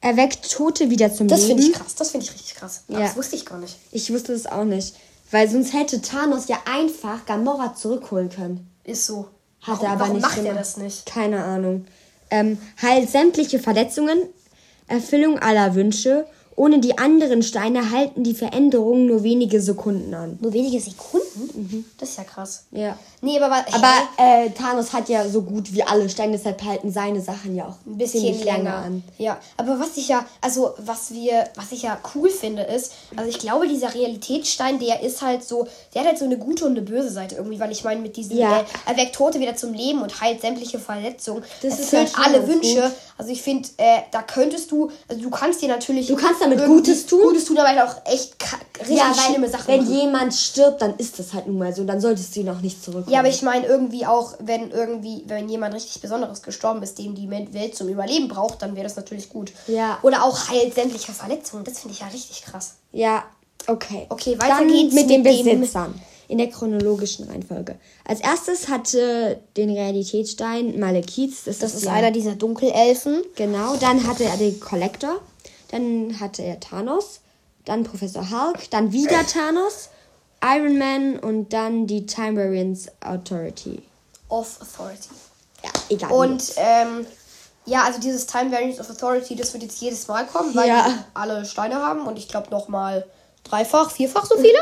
erweckt 0.00 0.50
Tote 0.50 0.90
wieder 0.90 1.12
zum 1.14 1.28
Das 1.28 1.42
Leben. 1.42 1.60
finde 1.60 1.62
ich 1.70 1.72
krass, 1.72 1.94
das 1.94 2.10
finde 2.10 2.26
ich 2.26 2.32
richtig 2.32 2.54
krass. 2.56 2.82
Ja. 2.88 3.00
Das 3.00 3.16
wusste 3.16 3.36
ich 3.36 3.46
gar 3.46 3.58
nicht. 3.58 3.76
Ich 3.92 4.12
wusste 4.12 4.32
es 4.32 4.46
auch 4.46 4.64
nicht. 4.64 4.94
Weil 5.30 5.48
sonst 5.48 5.72
hätte 5.72 6.00
Thanos 6.02 6.48
ja 6.48 6.58
einfach 6.64 7.24
Gamora 7.24 7.74
zurückholen 7.74 8.28
können. 8.28 8.68
Ist 8.84 9.06
so. 9.06 9.28
Hat 9.60 9.80
warum, 9.80 9.84
er 9.86 9.90
aber 9.92 10.00
warum 10.00 10.12
nicht 10.16 10.22
macht 10.22 10.44
er 10.44 10.54
das 10.54 10.76
nicht? 10.76 11.06
Keine 11.06 11.42
Ahnung. 11.42 11.86
Ähm, 12.30 12.58
heilt 12.82 13.10
sämtliche 13.10 13.58
Verletzungen, 13.58 14.22
Erfüllung 14.86 15.38
aller 15.38 15.74
Wünsche. 15.74 16.26
Ohne 16.56 16.78
die 16.78 16.98
anderen 16.98 17.42
Steine 17.42 17.90
halten 17.90 18.22
die 18.22 18.34
Veränderungen 18.34 19.06
nur 19.06 19.24
wenige 19.24 19.60
Sekunden 19.60 20.14
an. 20.14 20.38
Nur 20.40 20.52
wenige 20.52 20.80
Sekunden? 20.80 21.23
Das 21.98 22.10
ist 22.10 22.18
ja 22.18 22.24
krass. 22.24 22.64
Ja. 22.70 22.96
Nee, 23.20 23.38
aber, 23.40 23.50
wa- 23.50 23.64
Aber 23.72 23.92
äh, 24.18 24.50
Thanos 24.50 24.92
hat 24.92 25.08
ja 25.08 25.28
so 25.28 25.42
gut 25.42 25.72
wie 25.72 25.82
alle 25.82 26.08
Steine, 26.08 26.32
deshalb 26.36 26.62
halten 26.62 26.92
seine 26.92 27.20
Sachen 27.20 27.54
ja 27.56 27.66
auch 27.66 27.76
ein 27.86 27.98
bisschen 27.98 28.42
länger. 28.44 28.74
an. 28.76 29.02
Ja, 29.18 29.38
aber 29.56 29.78
was 29.80 29.96
ich 29.96 30.08
ja, 30.08 30.24
also 30.40 30.74
was 30.78 31.12
wir, 31.12 31.44
was 31.56 31.72
ich 31.72 31.82
ja 31.82 31.98
cool 32.14 32.30
finde, 32.30 32.62
ist, 32.62 32.92
also 33.16 33.28
ich 33.28 33.38
glaube, 33.38 33.68
dieser 33.68 33.94
Realitätsstein, 33.94 34.78
der 34.78 35.02
ist 35.02 35.22
halt 35.22 35.44
so, 35.44 35.66
der 35.94 36.02
hat 36.02 36.08
halt 36.08 36.18
so 36.18 36.24
eine 36.24 36.38
gute 36.38 36.64
und 36.64 36.72
eine 36.72 36.82
böse 36.82 37.10
Seite 37.10 37.36
irgendwie, 37.36 37.58
weil 37.60 37.72
ich 37.72 37.84
meine, 37.84 38.00
mit 38.00 38.16
diesem 38.16 38.36
Ja. 38.36 38.60
äh, 38.60 38.64
erweckt 38.86 39.14
Tote 39.14 39.40
wieder 39.40 39.56
zum 39.56 39.72
Leben 39.72 40.02
und 40.02 40.20
heilt 40.20 40.40
sämtliche 40.40 40.78
Verletzungen, 40.78 41.42
Das 41.62 41.78
ist 41.78 41.92
ja 41.92 42.04
alle 42.24 42.46
Wünsche. 42.46 42.74
gut. 42.82 42.92
Also 43.16 43.30
ich 43.30 43.42
finde, 43.42 43.68
äh, 43.76 44.00
da 44.10 44.22
könntest 44.22 44.70
du, 44.72 44.90
also 45.08 45.22
du 45.22 45.30
kannst 45.30 45.62
dir 45.62 45.68
natürlich. 45.68 46.08
Du 46.08 46.16
kannst 46.16 46.40
damit 46.42 46.64
Gutes 46.66 47.06
tun. 47.06 47.20
Gutes 47.22 47.44
tun, 47.44 47.56
aber 47.58 47.68
halt 47.68 47.80
auch 47.80 48.12
echt 48.12 48.34
richtig 48.80 48.96
Ja, 48.96 49.08
weil 49.08 49.14
schlimme 49.30 49.48
Sachen. 49.48 49.68
wenn 49.68 49.82
machen. 49.84 49.94
jemand 49.96 50.34
stirbt, 50.34 50.82
dann 50.82 50.94
ist 50.98 51.18
das 51.18 51.23
halt 51.32 51.46
nun 51.46 51.56
mal 51.58 51.74
so. 51.74 51.84
Dann 51.84 52.00
solltest 52.00 52.34
du 52.36 52.40
ihn 52.40 52.48
auch 52.50 52.60
nicht 52.60 52.82
zurückholen. 52.84 53.12
Ja, 53.12 53.20
aber 53.20 53.28
ich 53.28 53.40
meine 53.42 53.66
irgendwie 53.66 54.04
auch, 54.04 54.34
wenn 54.40 54.70
irgendwie, 54.70 55.24
wenn 55.26 55.48
jemand 55.48 55.74
richtig 55.74 56.02
Besonderes 56.02 56.42
gestorben 56.42 56.82
ist, 56.82 56.98
den 56.98 57.14
die 57.14 57.30
Welt 57.30 57.74
zum 57.76 57.88
Überleben 57.88 58.28
braucht, 58.28 58.60
dann 58.62 58.74
wäre 58.76 58.84
das 58.84 58.96
natürlich 58.96 59.28
gut. 59.28 59.52
Ja. 59.66 59.98
Oder 60.02 60.24
auch 60.24 60.48
heilt 60.50 60.74
sämtliche 60.74 61.12
Verletzungen. 61.12 61.64
Das 61.64 61.78
finde 61.78 61.94
ich 61.94 62.00
ja 62.00 62.08
richtig 62.08 62.42
krass. 62.42 62.74
Ja, 62.92 63.24
okay. 63.66 64.06
Okay, 64.10 64.38
weiter 64.38 64.56
Dann 64.58 64.68
geht's 64.68 64.94
mit 64.94 65.08
den 65.08 65.22
mit 65.22 65.46
dem- 65.46 65.60
Besitzern. 65.60 65.94
In 66.26 66.38
der 66.38 66.48
chronologischen 66.48 67.28
Reihenfolge. 67.28 67.76
Als 68.06 68.20
erstes 68.20 68.68
hatte 68.68 69.40
den 69.58 69.68
Realitätsstein 69.70 70.80
Malekiz. 70.80 71.44
Das, 71.44 71.58
Das 71.58 71.74
ist 71.74 71.84
ja, 71.84 71.92
einer 71.92 72.10
dieser 72.12 72.34
Dunkelelfen. 72.34 73.22
Genau. 73.36 73.76
Dann 73.76 74.06
hatte 74.06 74.24
er 74.24 74.36
den 74.38 74.58
Collector. 74.58 75.20
Dann 75.70 76.18
hatte 76.20 76.42
er 76.42 76.58
Thanos. 76.60 77.20
Dann 77.66 77.84
Professor 77.84 78.30
Hulk. 78.30 78.70
Dann 78.70 78.92
wieder 78.92 79.26
Thanos. 79.26 79.90
Iron 80.44 80.78
Man 80.78 81.18
und 81.18 81.52
dann 81.52 81.86
die 81.86 82.04
Time 82.06 82.36
Variance 82.36 82.90
Authority. 83.00 83.82
Of 84.28 84.60
Authority. 84.60 85.08
Ja, 85.62 85.70
egal. 85.88 86.12
Und 86.12 86.42
ähm, 86.56 87.06
ja, 87.66 87.84
also 87.84 87.98
dieses 88.00 88.26
Time 88.26 88.50
Variance 88.52 88.80
of 88.80 88.90
Authority, 88.90 89.36
das 89.36 89.52
wird 89.54 89.62
jetzt 89.62 89.80
jedes 89.80 90.06
Mal 90.06 90.26
kommen, 90.26 90.54
weil 90.54 90.68
Ja. 90.68 90.86
die 90.88 90.94
alle 91.14 91.44
Steine 91.46 91.76
haben 91.76 92.06
und 92.06 92.18
ich 92.18 92.28
glaube 92.28 92.50
nochmal 92.50 93.06
dreifach, 93.44 93.90
vierfach 93.90 94.26
so 94.26 94.36
viele. 94.36 94.58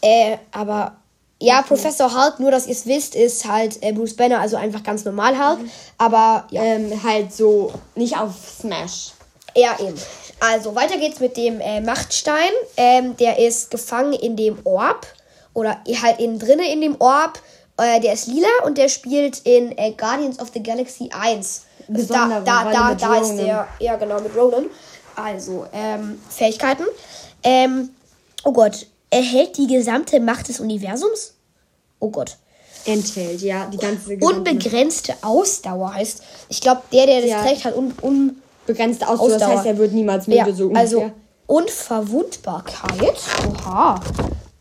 äh, 0.00 0.38
aber 0.52 0.96
ja, 1.40 1.60
Professor 1.62 2.14
Hulk, 2.14 2.40
nur 2.40 2.50
dass 2.50 2.66
ihr 2.66 2.72
es 2.72 2.86
wisst, 2.86 3.14
ist 3.14 3.44
halt 3.46 3.82
äh, 3.82 3.92
Bruce 3.92 4.14
Banner, 4.16 4.40
also 4.40 4.56
einfach 4.56 4.82
ganz 4.82 5.04
normal 5.04 5.36
Hulk. 5.36 5.68
Aber 5.98 6.46
ja, 6.50 6.62
ähm, 6.62 7.02
halt 7.02 7.34
so 7.34 7.72
nicht 7.96 8.16
auf 8.16 8.32
Smash. 8.60 9.12
Ja, 9.56 9.76
eben. 9.80 9.98
Also, 10.40 10.74
weiter 10.74 10.98
geht's 10.98 11.20
mit 11.20 11.36
dem 11.36 11.60
äh, 11.60 11.80
Machtstein. 11.80 12.50
Ähm, 12.76 13.16
der 13.16 13.38
ist 13.38 13.70
gefangen 13.70 14.12
in 14.12 14.36
dem 14.36 14.58
Orb. 14.64 15.06
Oder 15.54 15.78
halt 16.02 16.18
innen 16.18 16.38
drinne 16.38 16.70
in 16.72 16.80
dem 16.80 17.00
Orb. 17.00 17.40
Äh, 17.76 18.00
der 18.00 18.12
ist 18.14 18.26
lila 18.26 18.48
und 18.64 18.78
der 18.78 18.88
spielt 18.88 19.40
in 19.44 19.76
äh, 19.78 19.92
Guardians 19.92 20.38
of 20.38 20.50
the 20.52 20.62
Galaxy 20.62 21.10
1. 21.12 21.62
Also 21.88 22.12
da, 22.12 22.40
da, 22.40 22.70
da, 22.72 22.94
da 22.94 23.16
ist 23.18 23.36
der. 23.36 23.68
Ja, 23.78 23.96
genau, 23.96 24.20
mit 24.20 24.34
Ronan. 24.34 24.66
Also, 25.16 25.66
ähm, 25.72 26.20
Fähigkeiten. 26.28 26.84
Ähm, 27.42 27.90
oh 28.44 28.52
Gott. 28.52 28.86
Erhält 29.10 29.56
die 29.58 29.68
gesamte 29.68 30.18
Macht 30.18 30.48
des 30.48 30.58
Universums? 30.58 31.34
Oh 32.00 32.10
Gott. 32.10 32.36
Enthält, 32.84 33.40
ja, 33.42 33.66
die 33.66 33.76
ganze 33.76 34.16
Unbegrenzte 34.16 35.14
Ausdauer 35.22 35.94
heißt. 35.94 36.22
Ich 36.48 36.60
glaube, 36.60 36.82
der, 36.92 37.06
der 37.06 37.20
das 37.20 37.30
Ja. 37.30 37.42
trägt, 37.42 37.64
hat 37.64 37.76
un, 37.76 37.94
un, 38.02 38.42
begrenzte 38.66 39.08
Ausdauer. 39.08 39.38
Das 39.38 39.48
heißt, 39.48 39.66
er 39.66 39.78
wird 39.78 39.92
niemals 39.92 40.26
müde, 40.26 40.38
Ja, 40.38 40.52
so 40.52 40.64
ungefähr. 40.66 40.80
also 40.82 41.10
Unverwundbarkeit. 41.46 43.16
Oha. 43.48 44.00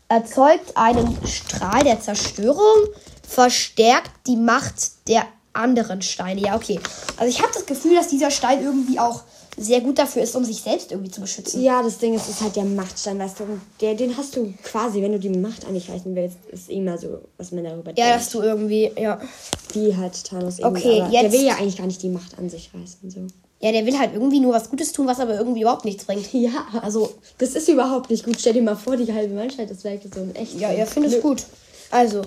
Erzeugt 0.10 0.76
einen 0.76 1.18
Strahl 1.26 1.84
der 1.84 2.00
Zerstörung, 2.02 2.88
verstärkt 3.28 4.12
die 4.28 4.36
Macht 4.36 4.92
der 5.08 5.24
anderen 5.54 6.02
Steine. 6.02 6.42
Ja, 6.42 6.56
okay. 6.56 6.80
Also 7.18 7.30
ich 7.30 7.42
habe 7.42 7.52
das 7.54 7.66
Gefühl, 7.66 7.96
dass 7.96 8.08
dieser 8.10 8.30
Stein 8.32 8.64
irgendwie 8.64 9.00
auch 9.00 9.22
sehr 9.56 9.82
gut 9.82 10.00
dafür 10.00 10.24
ist, 10.24 10.36
um 10.36 10.44
sich 10.44 10.62
selbst 10.62 10.92
irgendwie 10.92 11.12
zu 11.12 11.22
beschützen. 11.22 11.62
Ja, 11.62 11.84
das 11.84 12.00
Ding 12.00 12.16
ist, 12.16 12.24
es 12.24 12.36
ist 12.38 12.42
halt 12.42 12.56
der 12.56 12.66
Machtstein, 12.66 13.20
weißt 13.20 13.40
du. 13.40 13.44
Der, 13.82 13.94
den 13.94 14.18
hast 14.18 14.36
du 14.36 14.52
quasi, 14.64 15.02
wenn 15.02 15.12
du 15.12 15.20
die 15.20 15.30
Macht 15.30 15.66
an 15.68 15.76
dich 15.76 15.90
reißen 15.92 16.16
willst, 16.16 16.38
ist 16.52 16.70
immer 16.70 16.98
so, 16.98 17.20
was 17.38 17.52
man 17.52 17.64
darüber 17.64 17.92
Ja, 17.96 18.06
denkt. 18.08 18.16
dass 18.16 18.30
du 18.32 18.42
irgendwie, 18.42 18.92
ja. 19.00 19.20
Wie 19.74 19.96
hat 19.96 20.24
Thanos 20.24 20.58
eben, 20.60 20.68
Okay, 20.70 21.02
aber 21.02 21.12
Der 21.12 21.22
jetzt- 21.24 21.34
will 21.34 21.46
ja 21.46 21.56
eigentlich 21.56 21.78
gar 21.78 21.86
nicht 21.88 22.02
die 22.02 22.10
Macht 22.10 22.38
an 22.40 22.50
sich 22.50 22.72
reißen, 22.74 23.10
so. 23.12 23.28
Ja, 23.64 23.72
der 23.72 23.86
will 23.86 23.98
halt 23.98 24.12
irgendwie 24.14 24.42
nur 24.42 24.54
was 24.54 24.70
Gutes 24.70 24.92
tun, 24.92 25.08
was 25.08 25.22
aber 25.22 25.36
irgendwie 25.36 25.62
überhaupt 25.62 25.86
nichts 25.86 26.04
bringt. 26.04 26.28
Ja, 26.34 26.68
also, 26.82 27.14
das 27.38 27.52
ist 27.52 27.70
überhaupt 27.70 28.10
nicht 28.10 28.26
gut. 28.26 28.36
Stell 28.38 28.52
dir 28.52 28.62
mal 28.62 28.76
vor, 28.76 28.98
die 28.98 29.12
halbe 29.14 29.34
Menschheit 29.34 29.72
ist 29.72 29.86
weg. 29.86 30.02
So 30.14 30.20
ein 30.20 30.36
echt. 30.36 30.60
Ja, 30.60 30.74
ihr 30.74 30.86
findet 30.86 31.14
es 31.14 31.22
gut. 31.22 31.44
Also, 31.90 32.24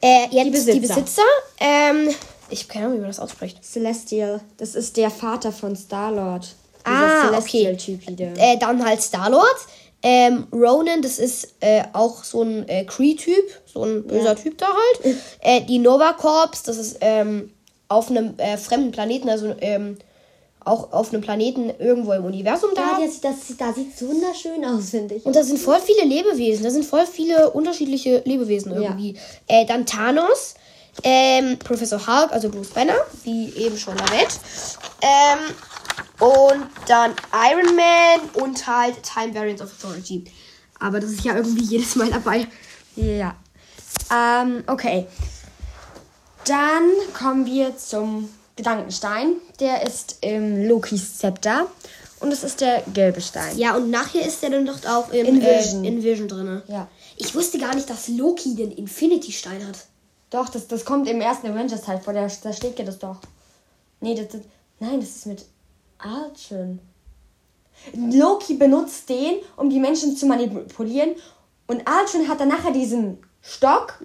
Äh, 0.00 0.22
jetzt 0.30 0.46
die 0.46 0.50
Besitzer. 0.50 0.72
Die 0.72 0.80
Besitzer 0.80 1.22
ähm, 1.60 2.08
ich 2.50 2.60
habe 2.60 2.72
keine 2.72 2.84
Ahnung, 2.86 2.96
wie 2.96 3.00
man 3.02 3.10
das 3.10 3.20
ausspricht. 3.20 3.62
Celestial, 3.62 4.40
das 4.56 4.74
ist 4.74 4.96
der 4.96 5.10
Vater 5.10 5.52
von 5.52 5.76
Star-Lord. 5.76 6.48
Ah, 6.84 7.26
Celestial-Typ 7.28 8.08
wieder. 8.08 8.32
Äh, 8.38 8.56
dann 8.58 8.82
halt 8.82 9.02
Star-Lord. 9.02 9.56
Ähm, 10.02 10.46
Ronan, 10.50 11.02
das 11.02 11.18
ist 11.18 11.54
äh, 11.60 11.82
auch 11.92 12.24
so 12.24 12.42
ein 12.42 12.66
äh, 12.68 12.84
Cree-Typ, 12.84 13.44
so 13.66 13.82
ein 13.82 14.04
böser 14.06 14.34
Typ 14.36 14.56
da 14.56 14.66
halt. 15.04 15.16
äh, 15.40 15.60
die 15.62 15.78
Nova 15.78 16.12
Corps, 16.14 16.62
das 16.64 16.78
ist 16.78 16.98
ähm, 17.02 17.52
auf 17.88 18.08
einem 18.08 18.32
äh, 18.38 18.56
fremden 18.56 18.92
Planeten, 18.92 19.28
also 19.28 19.54
ähm, 19.60 19.98
auch 20.68 20.92
auf 20.92 21.12
einem 21.12 21.22
Planeten 21.22 21.70
irgendwo 21.78 22.12
im 22.12 22.24
Universum 22.24 22.70
da. 22.74 22.98
Ja, 22.98 23.06
das, 23.06 23.20
das, 23.20 23.56
da 23.56 23.72
sieht 23.72 23.94
es 23.94 24.06
wunderschön 24.06 24.64
aus, 24.64 24.90
finde 24.90 25.16
ich. 25.16 25.24
Und 25.24 25.34
da 25.34 25.42
sind 25.42 25.58
voll 25.58 25.80
viele 25.80 26.06
Lebewesen. 26.06 26.64
Da 26.64 26.70
sind 26.70 26.84
voll 26.84 27.06
viele 27.06 27.50
unterschiedliche 27.50 28.22
Lebewesen 28.24 28.72
irgendwie. 28.72 29.16
Äh, 29.46 29.66
dann 29.66 29.86
Thanos, 29.86 30.54
ähm, 31.02 31.58
Professor 31.58 31.98
Hulk, 31.98 32.32
also 32.32 32.48
Bruce 32.48 32.70
Banner, 32.70 32.96
wie 33.24 33.52
eben 33.54 33.76
schon 33.76 33.96
erwähnt. 33.98 34.38
Ähm, 35.02 35.54
und 36.20 36.66
dann 36.86 37.12
Iron 37.50 37.76
Man 37.76 38.44
und 38.44 38.66
halt 38.66 39.02
Time 39.02 39.34
Variants 39.34 39.62
of 39.62 39.70
Authority. 39.72 40.24
Aber 40.80 41.00
das 41.00 41.10
ist 41.10 41.24
ja 41.24 41.36
irgendwie 41.36 41.64
jedes 41.64 41.96
Mal 41.96 42.10
dabei. 42.10 42.46
Ja. 42.96 43.36
Ähm, 44.12 44.64
okay. 44.66 45.06
Dann 46.44 46.90
kommen 47.12 47.46
wir 47.46 47.76
zum 47.76 48.28
Gedankenstein. 48.58 49.36
Der 49.60 49.86
ist 49.86 50.18
im 50.20 50.68
Lokis 50.68 51.16
Zepter. 51.16 51.68
Und 52.20 52.32
es 52.32 52.42
ist 52.42 52.60
der 52.60 52.82
gelbe 52.92 53.20
Stein. 53.20 53.56
Ja, 53.56 53.76
und 53.76 53.90
nachher 53.90 54.26
ist 54.26 54.42
der 54.42 54.50
dann 54.50 54.66
doch 54.66 54.84
auch 54.84 55.10
im, 55.12 55.24
In 55.24 55.40
Vision. 55.40 55.84
Äh, 55.84 55.88
in 55.88 56.02
Vision 56.02 56.28
drin. 56.28 56.62
Ja. 56.66 56.88
Ich 57.16 57.34
wusste 57.34 57.58
gar 57.58 57.74
nicht, 57.76 57.88
dass 57.88 58.08
Loki 58.08 58.56
den 58.56 58.72
Infinity-Stein 58.72 59.66
hat. 59.66 59.86
Doch, 60.30 60.48
das, 60.48 60.66
das 60.66 60.84
kommt 60.84 61.08
im 61.08 61.20
ersten 61.20 61.46
Avengers 61.46 61.82
Teil 61.82 62.00
vor. 62.00 62.12
Da, 62.12 62.26
da 62.26 62.52
steht 62.52 62.78
ja 62.78 62.84
das 62.84 62.98
doch. 62.98 63.18
Nee, 64.00 64.16
das, 64.16 64.28
das, 64.28 64.40
nein, 64.80 65.00
das 65.00 65.10
ist 65.10 65.26
mit 65.26 65.44
Archon. 65.98 66.80
Loki 67.94 68.54
benutzt 68.54 69.08
den, 69.08 69.36
um 69.56 69.70
die 69.70 69.78
Menschen 69.78 70.16
zu 70.16 70.26
manipulieren. 70.26 71.14
Und 71.68 71.86
Archon 71.86 72.26
hat 72.26 72.40
dann 72.40 72.48
nachher 72.48 72.72
diesen 72.72 73.18
Stock, 73.40 74.02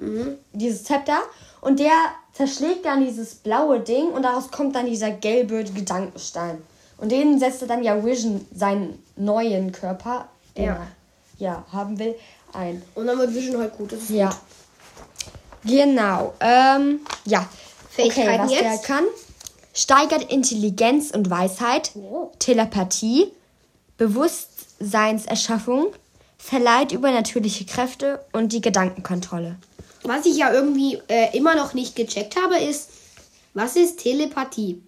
dieses 0.51 0.83
Zepter. 0.83 1.17
Und 1.61 1.79
der 1.79 1.91
zerschlägt 2.33 2.85
dann 2.85 3.05
dieses 3.05 3.35
blaue 3.35 3.79
Ding. 3.79 4.07
Und 4.09 4.23
daraus 4.23 4.51
kommt 4.51 4.75
dann 4.75 4.85
dieser 4.87 5.11
gelbe 5.11 5.63
Gedankenstein. 5.63 6.61
Und 6.97 7.11
den 7.11 7.39
setzt 7.39 7.61
er 7.61 7.67
dann 7.67 7.83
ja 7.83 8.03
Vision, 8.03 8.45
seinen 8.53 9.01
neuen 9.15 9.71
Körper, 9.71 10.27
den 10.57 10.65
Ja. 10.65 10.73
er 10.73 10.87
ja, 11.39 11.65
haben 11.71 11.97
will, 11.99 12.15
ein. 12.53 12.81
Und 12.95 13.07
dann 13.07 13.17
wird 13.17 13.33
Vision 13.33 13.59
halt 13.59 13.75
gut. 13.77 13.91
Das 13.91 13.99
ist 14.01 14.09
Ja. 14.11 14.29
gut. 14.29 14.37
Genau. 15.65 16.33
Ähm, 16.39 16.99
ja. 17.25 17.47
Fähigkeiten 17.89 18.29
okay, 18.29 18.39
was 18.39 18.51
der 18.51 18.71
jetzt? 18.73 18.83
kann. 18.85 19.03
Steigert 19.73 20.31
Intelligenz 20.31 21.11
und 21.11 21.29
Weisheit, 21.29 21.91
Oh. 21.95 22.31
Telepathie, 22.39 23.31
Bewusstseinserschaffung, 23.97 25.87
verleiht 26.37 26.91
übernatürliche 26.91 27.65
Kräfte 27.65 28.23
und 28.33 28.51
die 28.53 28.61
Gedankenkontrolle. 28.61 29.55
Was 30.03 30.25
ich 30.25 30.37
ja 30.37 30.51
irgendwie 30.53 30.99
äh, 31.07 31.35
immer 31.37 31.55
noch 31.55 31.73
nicht 31.73 31.95
gecheckt 31.95 32.35
habe, 32.35 32.57
ist, 32.57 32.89
was 33.53 33.75
ist 33.75 33.99
Telepathie? 33.99 34.81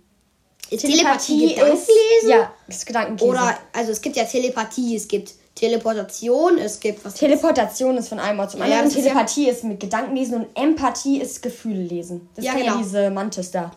Ist 0.69 0.81
Telepathie, 0.81 1.49
Gedankenlesen? 1.55 1.87
ja, 2.29 2.51
ist 2.67 2.85
Gedankenlesen. 2.85 3.29
Oder, 3.29 3.57
also 3.73 3.91
es 3.91 4.01
gibt 4.01 4.15
ja 4.15 4.23
Telepathie, 4.25 4.95
es 4.95 5.07
gibt 5.07 5.33
Teleportation, 5.53 6.57
es 6.57 6.79
gibt 6.79 7.05
was. 7.05 7.13
Teleportation 7.13 7.95
ist 7.97 8.09
von 8.09 8.19
einem 8.19 8.39
Ort 8.39 8.51
zum 8.51 8.59
Ja, 8.61 8.65
anderen. 8.65 8.87
ist 8.87 8.95
ja- 8.95 9.03
Telepathie 9.03 9.47
ist 9.49 9.63
mit 9.63 9.79
Gedankenlesen 9.79 10.35
und 10.41 10.47
Empathie 10.55 11.21
ist 11.21 11.41
Gefühle 11.41 11.81
lesen. 11.83 12.27
Das 12.35 12.43
Ja, 12.43 12.51
kann 12.53 12.63
ja 12.63 12.71
genau. 12.73 12.83
diese 12.83 13.09
Mantis 13.09 13.51
da. 13.51 13.71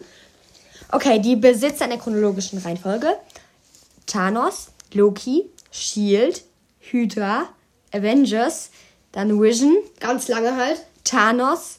Okay, 0.91 1.19
die 1.21 1.37
Besitzer 1.37 1.85
in 1.85 1.91
der 1.91 1.99
chronologischen 2.01 2.59
Reihenfolge. 2.59 3.15
Thanos, 4.07 4.69
Loki, 4.95 5.45
Shield, 5.71 6.43
Hydra, 6.81 7.49
Avengers, 7.93 8.71
dann 9.13 9.41
Vision, 9.41 9.77
ganz 10.01 10.29
lange 10.29 10.57
halt. 10.57 10.81
Thanos, 11.09 11.79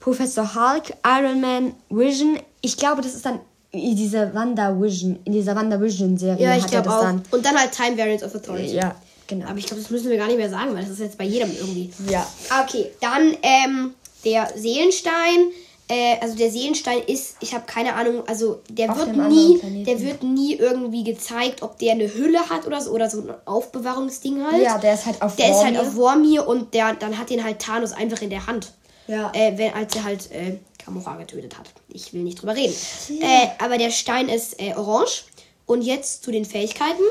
Professor 0.00 0.54
Hulk, 0.54 0.94
Iron 1.06 1.40
Man, 1.40 1.74
Vision. 1.90 2.38
Ich 2.60 2.76
glaube, 2.76 3.02
das 3.02 3.14
ist 3.14 3.26
dann 3.26 3.40
in 3.70 3.96
dieser 3.96 4.32
WandaVision, 4.34 5.18
in 5.24 5.32
dieser 5.32 5.56
WandaVision-Serie 5.56 6.42
Ja, 6.42 6.56
ich 6.56 6.62
hat 6.64 6.72
er 6.72 6.82
glaube 6.82 6.96
auch. 6.96 7.02
dann. 7.02 7.22
Und 7.30 7.44
dann 7.44 7.58
halt 7.58 7.72
Time 7.72 7.96
Variants 7.96 8.22
of 8.22 8.34
Authority. 8.34 8.74
Ja, 8.74 8.94
genau. 9.26 9.46
Aber 9.48 9.58
ich 9.58 9.66
glaube, 9.66 9.82
das 9.82 9.90
müssen 9.90 10.10
wir 10.10 10.16
gar 10.16 10.28
nicht 10.28 10.38
mehr 10.38 10.50
sagen, 10.50 10.74
weil 10.74 10.82
das 10.82 10.90
ist 10.90 11.00
jetzt 11.00 11.18
bei 11.18 11.24
jedem 11.24 11.50
irgendwie. 11.50 11.90
Ja. 12.08 12.26
Okay, 12.62 12.90
dann 13.00 13.36
ähm, 13.42 13.94
der 14.24 14.48
Seelenstein. 14.56 15.50
Äh, 15.86 16.16
also 16.20 16.34
der 16.36 16.50
Seelenstein 16.50 17.02
ist, 17.06 17.36
ich 17.40 17.52
habe 17.52 17.64
keine 17.66 17.94
Ahnung, 17.94 18.26
also 18.26 18.60
der 18.70 18.90
Auf 18.90 18.98
wird 18.98 19.16
nie, 19.16 19.84
der 19.84 20.00
wird 20.00 20.22
nie 20.22 20.54
irgendwie 20.54 21.04
gezeigt, 21.04 21.62
ob 21.62 21.78
der 21.78 21.92
eine 21.92 22.12
Hülle 22.12 22.48
hat 22.48 22.66
oder 22.66 22.80
so 22.80 22.90
oder 22.92 23.10
so 23.10 23.20
ein 23.20 23.34
Aufbewahrungsding 23.44 24.42
halt. 24.44 24.62
Ja, 24.62 24.78
der 24.78 24.94
ist 24.94 25.04
halt 25.04 25.20
auf 25.20 25.36
Der 25.36 25.50
ist 25.50 25.62
halt 25.62 25.78
auf 25.78 25.92
Vormir 25.92 26.48
und 26.48 26.72
der, 26.72 26.94
dann 26.94 27.18
hat 27.18 27.28
den 27.28 27.44
halt 27.44 27.58
Thanos 27.58 27.92
einfach 27.92 28.22
in 28.22 28.30
der 28.30 28.46
Hand. 28.46 28.72
Ja. 29.06 29.30
Äh, 29.34 29.58
wenn, 29.58 29.74
als 29.74 29.94
er 29.94 30.04
halt 30.04 30.30
äh, 30.30 30.56
Gamora 30.84 31.16
getötet 31.16 31.58
hat. 31.58 31.68
Ich 31.88 32.12
will 32.14 32.22
nicht 32.22 32.40
drüber 32.40 32.56
reden. 32.56 32.74
Äh, 33.20 33.48
aber 33.58 33.76
der 33.76 33.90
Stein 33.90 34.28
ist 34.28 34.60
äh, 34.60 34.74
orange. 34.74 35.24
Und 35.66 35.82
jetzt 35.82 36.24
zu 36.24 36.30
den 36.30 36.44
Fähigkeiten. 36.44 37.02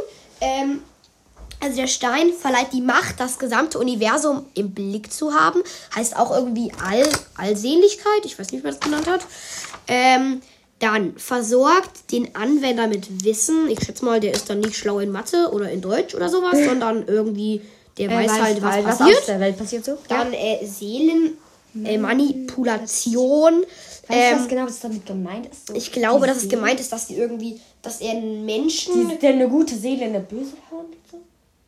Ähm, 0.42 0.82
also 1.64 1.78
der 1.78 1.88
Stein 1.88 2.34
verleiht 2.34 2.74
die 2.74 2.82
Macht, 2.82 3.20
das 3.20 3.40
gesamte 3.40 3.80
Universum 3.80 4.46
im 4.54 4.72
Blick 4.72 5.12
zu 5.12 5.34
haben. 5.34 5.62
Heißt 5.96 6.16
auch 6.18 6.36
irgendwie 6.36 6.72
All, 6.84 7.08
Allsehnlichkeit. 7.38 8.26
Ich 8.26 8.38
weiß 8.38 8.52
nicht, 8.52 8.64
wie 8.64 8.68
man 8.68 8.76
das 8.76 8.82
genannt 8.82 9.08
hat. 9.08 9.22
Ähm, 9.88 10.42
dann 10.80 11.16
versorgt 11.18 12.12
den 12.12 12.36
Anwender 12.36 12.88
mit 12.88 13.24
Wissen. 13.24 13.70
Ich 13.70 13.80
schätze 13.80 14.04
mal, 14.04 14.20
der 14.20 14.34
ist 14.34 14.50
dann 14.50 14.60
nicht 14.60 14.76
schlau 14.76 15.00
in 15.00 15.12
Mathe 15.12 15.50
oder 15.54 15.72
in 15.72 15.80
Deutsch 15.82 16.14
oder 16.14 16.28
sowas, 16.30 16.58
sondern 16.68 17.08
irgendwie, 17.08 17.62
der 17.98 18.10
Er 18.10 18.18
weiß, 18.18 18.32
halt, 18.42 18.62
was, 18.62 18.84
was 18.84 18.98
passiert. 18.98 19.20
auf 19.20 19.26
der 19.26 19.40
Welt 19.40 19.58
passiert 19.58 19.86
so. 19.86 19.98
Dann 20.10 20.34
äh, 20.34 20.66
Seelen, 20.66 21.38
äh. 21.86 21.94
Weißt 24.08 24.12
du, 24.12 24.16
Ähm, 24.16 24.40
was 24.42 24.48
genau 24.50 24.66
was 24.66 24.80
damit 24.82 25.06
gemeint 25.06 25.46
ist? 25.46 25.68
So 25.68 25.74
ich 25.74 25.92
glaube, 25.94 26.28
dass 26.28 26.38
es 26.44 26.50
gemeint 26.50 26.80
ist, 26.82 26.92
dass 26.92 27.08
die 27.08 27.16
irgendwie, 27.16 27.62
dass 27.82 28.02
er 28.02 28.12
einen 28.12 28.46
Menschen, 28.46 29.10
Die, 29.10 29.18
der 29.18 29.32
eine 29.32 29.48
gute 29.48 29.76
Seele, 29.76 30.06
eine 30.06 30.20
böse 30.20 30.58
Hand. 30.70 30.96
So? 31.10 31.22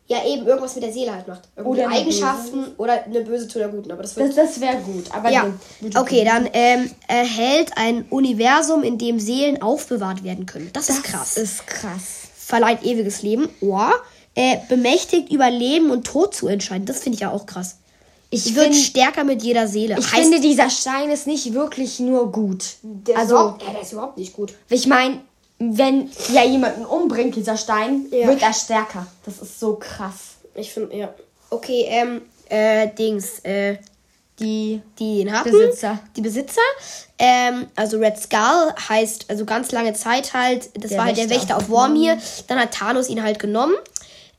Ja 0.08 0.24
eben 0.26 0.46
irgendwas 0.46 0.76
mit 0.76 0.84
der 0.84 0.94
Seele 0.94 1.14
halt 1.14 1.28
macht. 1.28 1.44
Irgendwie 1.56 1.82
Oder 1.82 1.90
Eigenschaften 1.90 2.66
oder 2.78 3.04
eine 3.06 3.22
böse 3.22 3.48
zu 3.48 3.60
der 3.60 3.70
guten. 3.70 3.92
Aber 3.92 4.04
das 4.04 4.16
wird 4.16 4.30
Das, 4.30 4.36
das 4.36 4.62
wäre 4.62 4.78
gut. 4.78 5.06
Aber 5.12 5.32
ja, 5.32 5.52
gute 5.80 6.00
okay, 6.00 6.24
dann 6.24 6.48
ähm, 6.54 6.92
erhält 7.08 7.72
ein 7.76 8.06
Universum, 8.10 8.84
in 8.84 8.98
dem 8.98 9.20
Seelen 9.20 9.62
aufbewahrt 9.62 10.24
werden 10.24 10.46
können. 10.46 10.70
Das, 10.74 10.90
ist 10.90 11.04
krass. 11.04 11.38
ist 11.38 11.66
krass. 11.66 12.28
Verleiht 12.36 12.84
ewiges 12.84 13.24
Leben. 13.24 13.50
Ohr. 13.62 13.94
Äh, 14.36 14.58
bemächtigt 14.68 15.32
über 15.32 15.50
Leben 15.50 15.90
und 15.90 16.06
Tod 16.06 16.36
zu 16.36 16.48
entscheiden. 16.48 16.86
Das 16.86 17.00
finde 17.00 17.16
ich 17.16 17.22
ja 17.22 17.32
auch 17.32 17.46
krass. 17.46 17.78
Ich, 18.30 18.54
Wird 18.54 18.76
stärker 18.76 19.24
mit 19.24 19.44
jeder 19.44 19.68
Seele. 19.68 19.96
ich 19.98 20.08
finde, 20.08 20.42
dieser 20.42 20.70
Stein 20.70 21.10
ist 21.10 21.26
nicht 21.26 21.54
wirklich 21.54 22.00
nur 22.00 22.32
gut. 22.32 22.66
der 22.82 23.18
also, 23.18 23.36
ist 23.36 23.66
ja, 23.66 23.72
der 23.72 23.82
ist 23.82 23.94
überhaupt 23.94 24.18
nicht 24.18 24.34
gut. 24.34 24.54
ich 24.70 24.88
meine, 24.88 25.22
wenn 25.60 26.10
ja 26.34 26.44
jemanden 26.44 26.86
umbringt, 26.86 27.36
dieser 27.36 27.58
Stein, 27.58 28.06
Ja. 28.12 28.28
wird 28.28 28.42
er 28.42 28.54
stärker. 28.54 29.08
Das 29.26 29.40
ist 29.40 29.60
so 29.60 29.76
krass. 29.76 30.36
Ich 30.54 30.72
finde, 30.74 30.96
ja. 30.96 31.14
Okay, 31.50 31.86
ähm, 31.90 32.22
äh, 32.50 32.88
Dings, 32.98 33.40
äh, 33.44 33.78
Die 34.40 34.82
die 35.00 35.22
ihn 35.22 35.32
hatten. 35.32 35.50
Besitzer. 35.52 36.00
Die 36.18 36.22
Besitzer. 36.22 36.60
Ähm, 37.18 37.68
also 37.78 37.98
Red 38.00 38.18
Skull 38.18 38.74
heißt, 38.90 39.26
also 39.30 39.46
ganz 39.46 39.72
lange 39.72 39.94
Zeit 39.94 40.34
halt, 40.34 40.70
das 40.78 40.90
Der 40.90 40.98
war 40.98 41.06
halt 41.06 41.16
der 41.18 41.30
Wächter 41.30 41.42
Wächter 41.42 41.56
auf 41.58 41.64
auf 41.64 41.70
Vormir. 41.70 42.18
Dann 42.48 42.60
hat 42.60 42.74
Thanos 42.74 43.08
ihn 43.08 43.24
halt 43.24 43.40
genommen. 43.40 43.76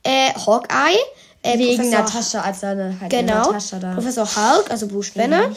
Äh, 0.03 0.31
Hawkeye. 0.35 0.95
Äh, 1.41 1.57
wegen 1.57 1.77
Professor- 1.77 1.99
Natascha, 1.99 2.41
als 2.41 2.59
seine 2.59 2.95
halt 3.01 3.11
Genau. 3.11 3.33
Natascha 3.51 3.79
da. 3.79 3.93
Professor 3.95 4.25
Hulk, 4.27 4.69
also 4.69 4.87
Bruce 4.87 5.11
Banner. 5.11 5.49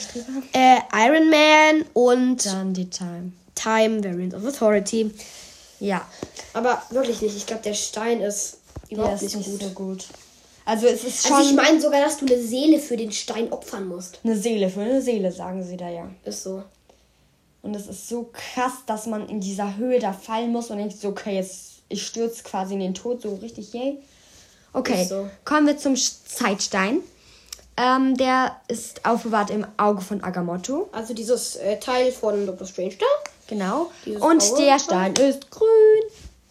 Äh, 0.55 0.77
Iron 1.07 1.29
Man 1.29 1.85
und 1.93 2.47
Dann 2.47 2.73
die 2.73 2.89
Time. 2.89 3.33
Time 3.55 4.03
Variant 4.03 4.33
of 4.35 4.47
Authority. 4.47 5.11
Ja. 5.81 6.07
Aber 6.53 6.83
wirklich 6.91 7.21
nicht. 7.23 7.37
Ich 7.37 7.47
glaube, 7.47 7.63
der 7.63 7.75
Stein 7.75 8.21
ist 8.21 8.59
überhaupt 8.89 9.23
ist 9.23 9.35
nicht 9.35 9.37
nicht 9.37 9.51
gut. 9.51 9.61
so 9.63 9.69
gut. 9.71 10.07
Also 10.65 10.87
es 10.87 11.05
ist 11.05 11.27
schon 11.27 11.37
Also 11.37 11.51
ich 11.51 11.57
meine 11.57 11.81
sogar, 11.81 12.01
dass 12.01 12.19
du 12.19 12.27
eine 12.27 12.39
Seele 12.41 12.79
für 12.79 12.97
den 12.97 13.11
Stein 13.13 13.51
opfern 13.53 13.89
musst. 13.89 14.21
eine 14.23 14.37
Seele 14.37 14.69
für 14.71 14.83
eine 14.83 15.03
Seele, 15.03 15.33
sagen 15.33 15.65
sie 15.65 15.77
da 15.77 15.89
ja. 15.89 16.09
Ist 16.25 16.45
so. 16.45 16.63
Und 17.63 17.75
es 17.75 17.87
ist 17.87 18.09
so 18.09 18.31
krass, 18.33 18.73
dass 18.87 19.07
man 19.07 19.29
in 19.29 19.41
dieser 19.41 19.77
Höhe 19.77 19.99
da 19.99 20.13
fallen 20.13 20.53
muss 20.53 20.71
und 20.71 20.79
denkt 20.79 20.97
so, 20.97 21.09
okay, 21.09 21.35
jetzt 21.35 21.71
ich 21.89 22.07
stürze 22.07 22.43
quasi 22.45 22.75
in 22.75 22.81
den 22.81 22.95
Tod, 22.95 23.21
so 23.21 23.35
richtig 23.35 23.73
yay. 23.75 23.99
Okay, 24.73 25.05
so. 25.05 25.29
kommen 25.45 25.67
wir 25.67 25.77
zum 25.77 25.97
Zeitstein. 25.97 27.01
Ähm, 27.77 28.17
der 28.17 28.61
ist 28.69 29.05
aufbewahrt 29.05 29.51
im 29.51 29.67
Auge 29.77 30.01
von 30.01 30.23
Agamotto. 30.23 30.89
Also 30.93 31.15
dieses 31.15 31.57
äh, 31.57 31.79
Teil 31.79 32.13
von 32.13 32.47
Doctor 32.47 32.67
Strange 32.67 32.97
da. 32.97 33.07
Genau. 33.51 33.91
Dieses 34.07 34.23
und 34.23 34.43
Auge. 34.43 34.63
der 34.63 34.79
Stein 34.79 35.13
ist 35.15 35.51
grün. 35.51 35.69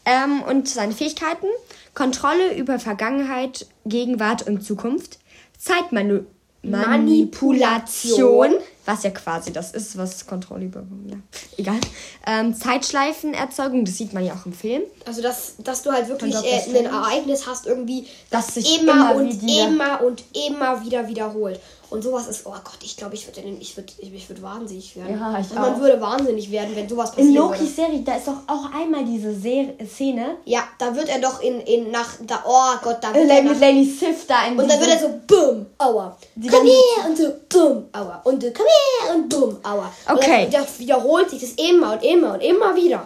Ähm, 0.06 0.44
und 0.44 0.70
seine 0.70 0.94
Fähigkeiten: 0.94 1.48
Kontrolle 1.96 2.56
über 2.56 2.78
Vergangenheit, 2.80 3.66
Gegenwart 3.86 4.46
und 4.48 4.62
Zukunft, 4.64 5.18
Zeitmanu 5.58 6.26
Manipulation, 6.62 8.52
was 8.86 9.04
ja 9.04 9.12
quasi 9.12 9.54
das 9.54 9.72
ist, 9.72 9.98
was 9.98 10.26
Kontrolle 10.28 10.66
über. 10.66 10.84
Ja, 11.08 11.16
egal. 11.58 11.80
Ähm, 12.28 12.54
Zeitschleifenerzeugung, 12.54 13.86
das 13.86 13.98
sieht 13.98 14.14
man 14.14 14.26
ja 14.26 14.34
auch 14.34 14.46
im 14.46 14.52
Film. 14.54 14.82
Also, 15.06 15.22
dass, 15.22 15.56
dass 15.60 15.84
du 15.84 15.92
halt 15.92 16.10
wirklich 16.10 16.36
äh, 16.36 16.78
ein. 16.78 16.86
Ereignis 16.86 17.48
hast, 17.48 17.66
irgendwie, 17.66 18.08
das, 18.30 18.48
Das 18.48 18.56
sich 18.56 18.82
immer, 18.82 19.12
immer 19.12 19.16
und 19.16 19.42
wieder- 19.42 19.68
immer 19.68 20.02
und 20.04 20.24
immer 20.50 20.84
wieder 20.84 21.08
wiederholt. 21.08 21.60
Und 21.90 22.04
sowas 22.04 22.28
ist, 22.28 22.46
oh 22.46 22.52
Gott, 22.52 22.78
ich 22.84 22.96
glaube, 22.98 23.16
ich 23.16 23.26
würde 23.26 23.42
ich 23.60 23.76
würd, 23.76 23.94
ich, 23.98 24.14
ich 24.14 24.30
würd 24.30 24.44
wahnsinnig 24.44 24.96
werden. 24.96 25.20
Ja, 25.20 25.32
ich 25.32 25.38
also 25.38 25.56
man 25.56 25.82
würde 25.82 26.00
wahnsinnig 26.00 26.52
werden, 26.52 26.76
wenn 26.76 26.88
sowas 26.88 27.10
In 27.12 27.16
passieren 27.16 27.36
Lokis 27.36 27.60
würde. 27.62 27.72
Serie, 27.74 28.00
da 28.02 28.16
ist 28.16 28.28
doch 28.28 28.38
auch 28.48 28.72
einmal 28.80 29.04
diese 29.06 29.34
Ser 29.34 29.74
Szene. 29.88 30.38
Ja, 30.46 30.64
da 30.78 30.96
wird 30.96 31.10
er 31.10 31.20
doch 31.20 31.42
in, 31.42 31.60
in 31.62 31.90
nach, 31.90 32.10
da, 32.28 32.44
oh 32.46 32.78
Gott, 32.84 32.98
da 33.02 33.14
wird 33.14 33.30
er 33.30 33.42
mit 33.42 33.60
Lady 33.60 33.86
Sif 33.86 34.28
da 34.28 34.46
in 34.46 34.60
Und 34.60 34.70
dann 34.70 34.80
wird 34.80 34.92
er 34.92 35.00
so, 35.00 35.20
bumm, 35.26 35.66
aua. 35.80 36.16
Komm 36.36 36.66
her 36.66 37.08
und 37.08 37.18
so, 37.18 37.34
bumm, 37.50 37.86
aua. 37.92 38.22
Und 38.24 38.44
so, 38.44 38.50
komm 38.56 38.66
her 38.68 39.16
und 39.16 39.30
bumm, 39.30 39.58
aua. 39.64 39.92
Okay. 40.08 40.46
Und 40.46 40.52
wieder- 40.54 40.68
wiederholt 40.78 41.30
sich 41.32 41.42
das 41.42 41.52
immer 41.54 41.94
und 41.94 42.04
immer 42.04 42.34
und 42.36 42.42
immer 42.42 42.76
wieder. 42.76 43.04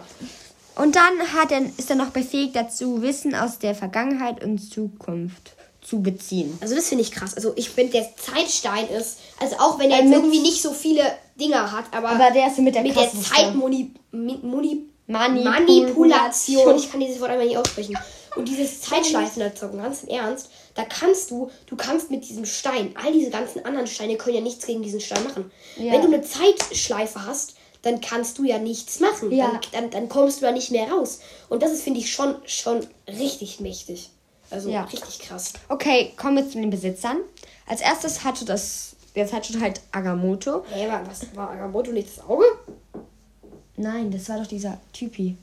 Und 0.76 0.94
dann 0.96 1.20
hat 1.32 1.52
er, 1.52 1.62
ist 1.78 1.88
er 1.88 1.96
noch 1.96 2.10
befähigt 2.10 2.54
dazu, 2.56 3.00
Wissen 3.00 3.34
aus 3.34 3.58
der 3.60 3.74
Vergangenheit 3.74 4.44
und 4.44 4.58
Zukunft 4.58 5.52
zu 5.84 6.00
beziehen. 6.02 6.56
Also 6.60 6.74
das 6.74 6.88
finde 6.88 7.02
ich 7.02 7.12
krass. 7.12 7.34
Also 7.34 7.52
ich 7.56 7.68
finde, 7.68 7.92
der 7.92 8.16
Zeitstein 8.16 8.88
ist, 8.88 9.18
also 9.38 9.56
auch 9.56 9.78
wenn 9.78 9.90
er 9.90 10.02
jetzt 10.02 10.12
irgendwie 10.12 10.40
nicht 10.40 10.60
so 10.60 10.72
viele 10.72 11.02
Dinger 11.38 11.70
hat, 11.70 11.84
aber, 11.92 12.10
Aber 12.10 12.30
der 12.30 12.48
ist 12.48 12.58
mit 12.58 12.74
der 12.74 12.82
mit 12.82 12.96
der. 12.96 13.10
Zeitmoni 13.12 13.92
Moni 14.10 14.86
Manipulation. 15.06 15.44
Manipulation, 15.44 16.76
ich 16.76 16.90
kann 16.90 17.00
dieses 17.00 17.20
Wort 17.20 17.30
einmal 17.30 17.46
nicht 17.46 17.58
aussprechen. 17.58 17.96
Und 18.36 18.48
dieses 18.48 18.80
Zeitschleifenerzeugen, 18.80 19.80
ganz 19.80 20.02
im 20.02 20.08
Ernst, 20.08 20.50
da 20.74 20.84
kannst 20.84 21.30
du, 21.30 21.50
du 21.66 21.76
kannst 21.76 22.10
mit 22.10 22.28
diesem 22.28 22.46
Stein, 22.46 22.94
all 23.02 23.12
diese 23.12 23.30
ganzen 23.30 23.64
anderen 23.64 23.86
Steine 23.86 24.16
können 24.16 24.36
ja 24.36 24.42
nichts 24.42 24.66
gegen 24.66 24.82
diesen 24.82 25.00
Stein 25.00 25.22
machen. 25.22 25.50
Ja. 25.76 25.92
Wenn 25.92 26.00
du 26.00 26.08
eine 26.08 26.22
Zeitschleife 26.22 27.26
hast, 27.26 27.54
dann 27.82 28.00
kannst 28.00 28.38
du 28.38 28.44
ja 28.44 28.58
nichts 28.58 28.98
machen. 29.00 29.30
Ja. 29.30 29.50
Dann, 29.50 29.60
dann, 29.72 29.90
dann 29.90 30.08
kommst 30.08 30.40
du 30.40 30.46
da 30.46 30.52
nicht 30.52 30.70
mehr 30.70 30.90
raus. 30.90 31.20
Und 31.48 31.62
das 31.62 31.70
ist, 31.70 31.82
finde 31.82 32.00
ich, 32.00 32.10
schon, 32.10 32.36
schon 32.46 32.80
richtig 33.06 33.60
mächtig. 33.60 34.10
Also 34.54 34.70
Ja. 34.70 34.84
richtig 34.84 35.18
krass. 35.18 35.52
Okay, 35.68 36.12
kommen 36.16 36.36
wir 36.36 36.48
zu 36.48 36.58
den 36.60 36.70
Besitzern. 36.70 37.18
Als 37.66 37.80
erstes 37.80 38.24
hatte 38.24 38.44
das, 38.44 38.94
der 39.16 39.26
Zeitschritt 39.26 39.60
halt 39.60 39.80
Agamotto. 39.92 40.64
Hey, 40.70 40.88
wa- 40.88 41.02
was 41.06 41.34
war 41.34 41.50
Agamotto 41.50 41.90
nicht 41.92 42.16
das 42.16 42.24
Auge? 42.24 42.44
Nein, 43.76 44.10
das 44.10 44.28
war 44.28 44.38
doch 44.38 44.46
dieser 44.46 44.78
Typi. 44.92 45.36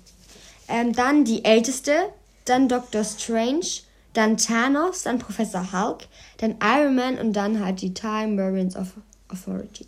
Ähm, 0.68 0.94
dann 0.94 1.26
die 1.26 1.44
Älteste, 1.44 1.94
dann 2.46 2.70
Doctor 2.70 3.04
Strange, 3.04 3.66
dann 4.14 4.38
Thanos, 4.38 5.04
dann 5.04 5.20
Professor 5.20 5.72
Hulk, 5.74 6.08
dann 6.38 6.56
Iron 6.64 6.96
Man 6.96 7.18
und 7.20 7.34
dann 7.34 7.64
halt 7.64 7.82
die 7.82 7.94
Time 7.94 8.38
Variants 8.42 8.76
of 8.78 8.88
Authority. 9.30 9.86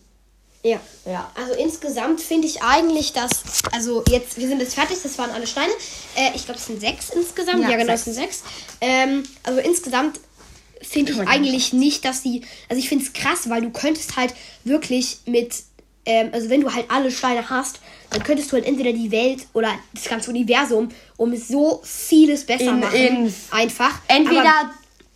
Ja. 0.63 0.79
Ja. 1.05 1.29
Also 1.36 1.53
insgesamt 1.53 2.22
finde 2.22 2.48
ich 2.48 2.62
eigentlich, 2.62 3.12
dass, 3.13 3.43
also 3.74 4.03
jetzt, 4.10 4.38
wir 4.38 4.48
sind 4.48 4.60
jetzt 4.62 4.75
fertig, 4.75 4.98
das 5.03 5.17
waren 5.17 5.29
alle 5.32 5.46
Steine. 5.46 5.74
Äh, 6.15 6.32
ich 6.36 6.46
glaube, 6.46 6.60
es 6.60 6.65
sind 6.67 6.79
sechs 6.79 7.10
insgesamt. 7.10 7.63
Ja, 7.63 7.72
Ja, 7.72 7.77
genau, 7.77 7.93
es 7.93 8.05
sind 8.05 8.13
sechs. 8.13 8.43
Ähm, 8.79 9.24
also 9.43 9.60
insgesamt 9.60 10.20
finde 10.82 11.12
ich 11.13 11.20
eigentlich 11.27 11.74
nicht, 11.74 12.05
dass 12.05 12.22
die, 12.24 12.41
also 12.70 12.79
ich 12.79 12.88
finde 12.89 13.05
es 13.05 13.13
krass, 13.13 13.50
weil 13.50 13.62
du 13.62 13.70
könntest 13.72 14.15
halt 14.15 14.34
wirklich 14.63 15.17
mit, 15.25 15.53
ähm, 16.05 16.29
also 16.32 16.50
wenn 16.50 16.62
du 16.62 16.74
halt 16.74 16.86
alle 16.89 17.12
Steine 17.12 17.50
hast, 17.50 17.79
dann 18.10 18.24
könntest 18.24 18.51
du 18.51 18.55
halt 18.55 18.65
entweder 18.65 18.93
die 18.93 19.12
Welt 19.12 19.48
oder 19.53 19.74
das 19.93 20.05
ganze 20.05 20.29
Universum 20.29 20.89
um 21.17 21.36
so 21.36 21.82
vieles 21.84 22.46
besser 22.46 22.65
In- 22.72 22.79
machen. 22.79 22.96
in- 22.96 23.34
einfach. 23.51 24.00
Entweder, 24.08 24.41
Aber, 24.41 24.72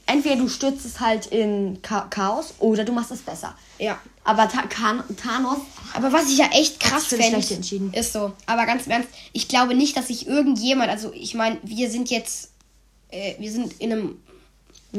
entweder 0.08 0.36
du 0.38 0.48
stürzt 0.50 0.86
es 0.86 1.00
halt 1.00 1.28
in 1.28 1.80
Cha 1.84 2.08
Chaos 2.10 2.56
oder 2.60 2.84
du 2.84 2.92
machst 2.94 3.12
es 3.12 3.20
besser. 3.22 3.56
ja. 3.80 4.00
Aber 4.24 4.50
Ta 4.50 4.64
Kan 4.64 5.04
Thanos 5.16 5.60
Aber 5.94 6.12
was 6.12 6.30
ich 6.30 6.38
ja 6.38 6.48
echt 6.52 6.82
krass 6.82 7.10
entschieden. 7.14 7.94
ist 7.94 8.12
so. 8.12 8.34
Aber 8.46 8.66
ganz 8.66 8.86
im 8.86 8.92
Ernst, 8.92 9.08
ich 9.32 9.48
glaube 9.48 9.74
nicht, 9.74 9.96
dass 9.96 10.08
sich 10.08 10.28
irgendjemand, 10.28 10.90
also 10.90 11.14
ich 11.14 11.34
meine, 11.34 11.58
wir 11.64 11.90
sind 11.90 12.10
jetzt, 12.10 12.52
äh, 13.10 13.36
wir 13.40 13.50
sind 13.50 13.76
in 13.80 13.94
einem, 13.94 14.22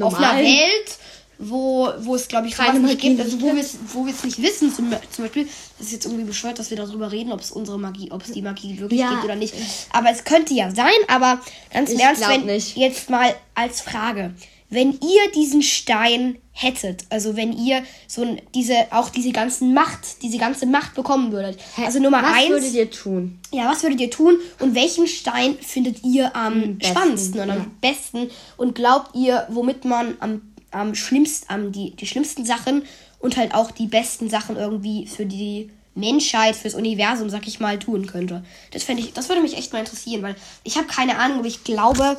auf 0.01 0.15
einer 0.15 0.39
Welt, 0.39 0.99
wo, 1.39 1.91
wo 2.01 2.15
es, 2.15 2.27
glaube 2.29 2.47
ich, 2.49 2.55
Keine 2.55 2.81
Magie 2.81 2.97
gibt, 2.97 3.21
also 3.21 3.39
wo 3.43 3.55
wir 3.55 3.61
es 3.61 3.77
wo 3.93 4.05
nicht 4.05 4.41
wissen, 4.43 4.75
zum, 4.75 4.91
zum 5.11 5.25
Beispiel, 5.25 5.47
das 5.79 5.89
ist 5.89 5.93
jetzt 5.93 6.07
irgendwie 6.07 6.25
bescheuert, 6.25 6.59
dass 6.59 6.71
wir 6.71 6.79
darüber 6.79 7.13
reden, 7.13 7.31
ob 7.31 7.41
es 7.41 7.51
unsere 7.51 7.79
Magie, 7.79 8.11
ob 8.11 8.25
es 8.25 8.33
die 8.33 8.41
Magie 8.41 8.79
wirklich 8.81 9.01
Ja. 9.01 9.11
gibt 9.11 9.25
oder 9.25 9.37
nicht. 9.37 9.53
Aber 9.93 10.11
es 10.11 10.25
könnte 10.25 10.55
ja 10.55 10.75
sein, 10.75 10.89
aber 11.07 11.39
ganz 11.71 11.91
im 11.91 11.97
Ich 11.99 12.03
Ernst, 12.03 12.27
wenn, 12.29 12.47
nicht. 12.47 12.77
jetzt 12.79 13.11
mal 13.11 13.35
als 13.55 13.83
Frage, 13.83 14.33
wenn 14.71 14.93
ihr 14.93 15.31
diesen 15.35 15.63
Stein 15.63 16.37
hättet, 16.53 17.05
also 17.09 17.37
wenn 17.37 17.57
ihr 17.57 17.83
so 18.07 18.37
diese, 18.55 18.75
auch 18.91 19.09
diese 19.09 19.33
ganzen 19.33 19.73
Macht, 19.73 20.23
diese 20.23 20.39
ganze 20.39 20.67
Macht 20.67 20.95
bekommen 20.95 21.33
würdet. 21.33 21.59
Also 21.77 22.01
Nummer 22.01 22.23
Was 22.23 22.35
eins. 22.35 22.49
würdet 22.51 22.75
ihr 22.75 22.91
tun? 22.91 23.39
Ja, 23.53 23.71
was 23.71 23.83
würdet 23.83 24.01
ihr 24.01 24.11
tun 24.11 24.37
und 24.59 24.75
welchen 24.75 25.07
Stein 25.07 25.57
findet 25.61 26.05
ihr 26.05 26.35
am 26.37 26.77
besten, 26.77 26.93
spannendsten 26.93 27.41
und 27.41 27.51
am 27.51 27.59
ja. 27.59 27.67
besten 27.81 28.31
und 28.57 28.75
glaubt 28.75 29.15
ihr, 29.15 29.47
womit 29.49 29.85
man 29.85 30.17
am, 30.21 30.43
am 30.71 30.95
schlimmsten, 30.95 31.47
am 31.49 31.73
die, 31.73 31.93
die 31.97 32.07
schlimmsten 32.07 32.45
Sachen 32.45 32.83
und 33.21 33.37
halt 33.37 33.55
auch 33.55 33.71
die 33.71 33.87
besten 33.87 34.29
Sachen 34.29 34.57
irgendwie 34.57 35.07
für 35.07 35.27
die 35.27 35.71
Menschheit, 35.95 36.57
fürs 36.57 36.75
Universum, 36.75 37.31
sag 37.31 37.47
ich 37.47 37.59
mal, 37.59 37.79
tun 37.79 38.07
könnte? 38.07 38.45
Das 38.73 38.83
fände 38.83 39.03
ich, 39.03 39.13
das 39.13 39.29
würde 39.29 39.43
mich 39.43 39.57
echt 39.57 39.73
mal 39.73 39.81
interessieren, 39.81 40.23
weil 40.23 40.37
ich 40.65 40.77
habe 40.77 40.87
keine 40.87 41.19
Ahnung, 41.19 41.39
aber 41.39 41.49
ich 41.49 41.65
glaube, 41.65 42.19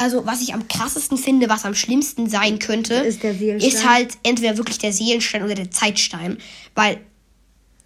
also 0.00 0.24
was 0.24 0.40
ich 0.40 0.54
am 0.54 0.66
krassesten 0.66 1.18
finde, 1.18 1.48
was 1.48 1.64
am 1.64 1.74
schlimmsten 1.74 2.28
sein 2.28 2.58
könnte, 2.58 2.94
Ist 2.94 3.22
ist 3.22 3.86
halt 3.86 4.16
entweder 4.22 4.56
wirklich 4.56 4.78
der 4.78 4.92
Seelenstein 4.92 5.42
oder 5.42 5.54
der 5.54 5.70
Zeitstein, 5.70 6.38
weil 6.74 7.00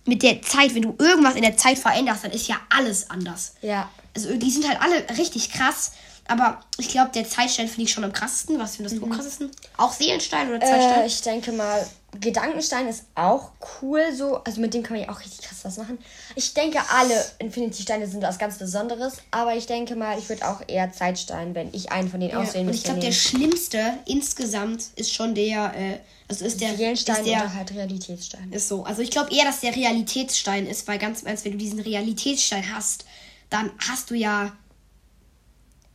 mit 0.06 0.22
der 0.22 0.40
Zeit, 0.42 0.74
wenn 0.74 0.82
du 0.82 0.94
irgendwas 0.98 1.34
in 1.34 1.42
der 1.42 1.56
Zeit 1.56 1.78
veränderst, 1.78 2.24
dann 2.24 2.30
ist 2.30 2.46
ja 2.46 2.56
alles 2.70 3.10
anders. 3.10 3.54
Ja. 3.62 3.90
Also 4.14 4.34
die 4.36 4.50
sind 4.50 4.68
halt 4.68 4.80
alle 4.80 5.18
richtig 5.18 5.50
krass. 5.50 5.92
Aber 6.26 6.60
ich 6.78 6.88
glaube, 6.88 7.10
der 7.12 7.28
Zeitstein 7.28 7.68
finde 7.68 7.82
ich 7.82 7.92
schon 7.92 8.04
am 8.04 8.12
krassesten. 8.12 8.58
Was 8.58 8.76
findest 8.76 8.96
du 8.96 9.04
am 9.04 9.10
krassesten? 9.10 9.50
Auch 9.76 9.92
Seelenstein 9.92 10.48
oder 10.48 10.60
Zeitstein? 10.60 11.02
Äh, 11.02 11.06
ich 11.06 11.20
denke 11.20 11.52
mal, 11.52 11.86
Gedankenstein 12.20 12.88
ist 12.88 13.04
auch 13.14 13.50
cool 13.82 14.00
so. 14.14 14.36
Also 14.44 14.60
mit 14.60 14.74
dem 14.74 14.82
kann 14.82 14.96
man 14.96 15.06
ja 15.06 15.12
auch 15.12 15.20
richtig 15.20 15.42
krass 15.42 15.58
was 15.62 15.76
machen. 15.76 15.98
Ich 16.36 16.54
denke, 16.54 16.78
alle 16.90 17.14
Infinity-Steine 17.38 18.06
sind 18.06 18.22
was 18.22 18.38
ganz 18.38 18.58
Besonderes. 18.58 19.18
Aber 19.30 19.54
ich 19.54 19.66
denke 19.66 19.96
mal, 19.96 20.18
ich 20.18 20.28
würde 20.28 20.46
auch 20.48 20.60
eher 20.66 20.92
Zeitstein, 20.92 21.54
wenn 21.54 21.72
ich 21.72 21.92
einen 21.92 22.08
von 22.08 22.20
denen 22.20 22.32
ja. 22.32 22.40
auswählen 22.40 22.66
Und 22.66 22.74
ich 22.74 22.80
müsste. 22.80 22.88
glaube, 22.88 23.00
der 23.00 23.12
schlimmste 23.12 23.98
insgesamt 24.06 24.84
ist 24.96 25.12
schon 25.12 25.34
der, 25.34 25.74
äh, 25.76 25.98
also 26.28 26.44
ist 26.44 26.60
der, 26.60 26.76
Seelenstein 26.76 27.16
ist 27.16 27.26
der, 27.26 27.40
oder 27.40 27.54
halt 27.54 27.74
Realitätsstein. 27.74 28.52
Ist 28.52 28.68
so. 28.68 28.84
Also 28.84 29.02
ich 29.02 29.10
glaube 29.10 29.34
eher, 29.34 29.44
dass 29.44 29.60
der 29.60 29.74
Realitätsstein 29.74 30.66
ist, 30.66 30.86
weil 30.88 30.98
ganz 30.98 31.22
im 31.22 31.28
Ernst, 31.28 31.44
wenn 31.44 31.52
du 31.52 31.58
diesen 31.58 31.80
Realitätsstein 31.80 32.74
hast, 32.74 33.04
dann 33.50 33.70
hast 33.78 34.10
du 34.10 34.14
ja 34.14 34.52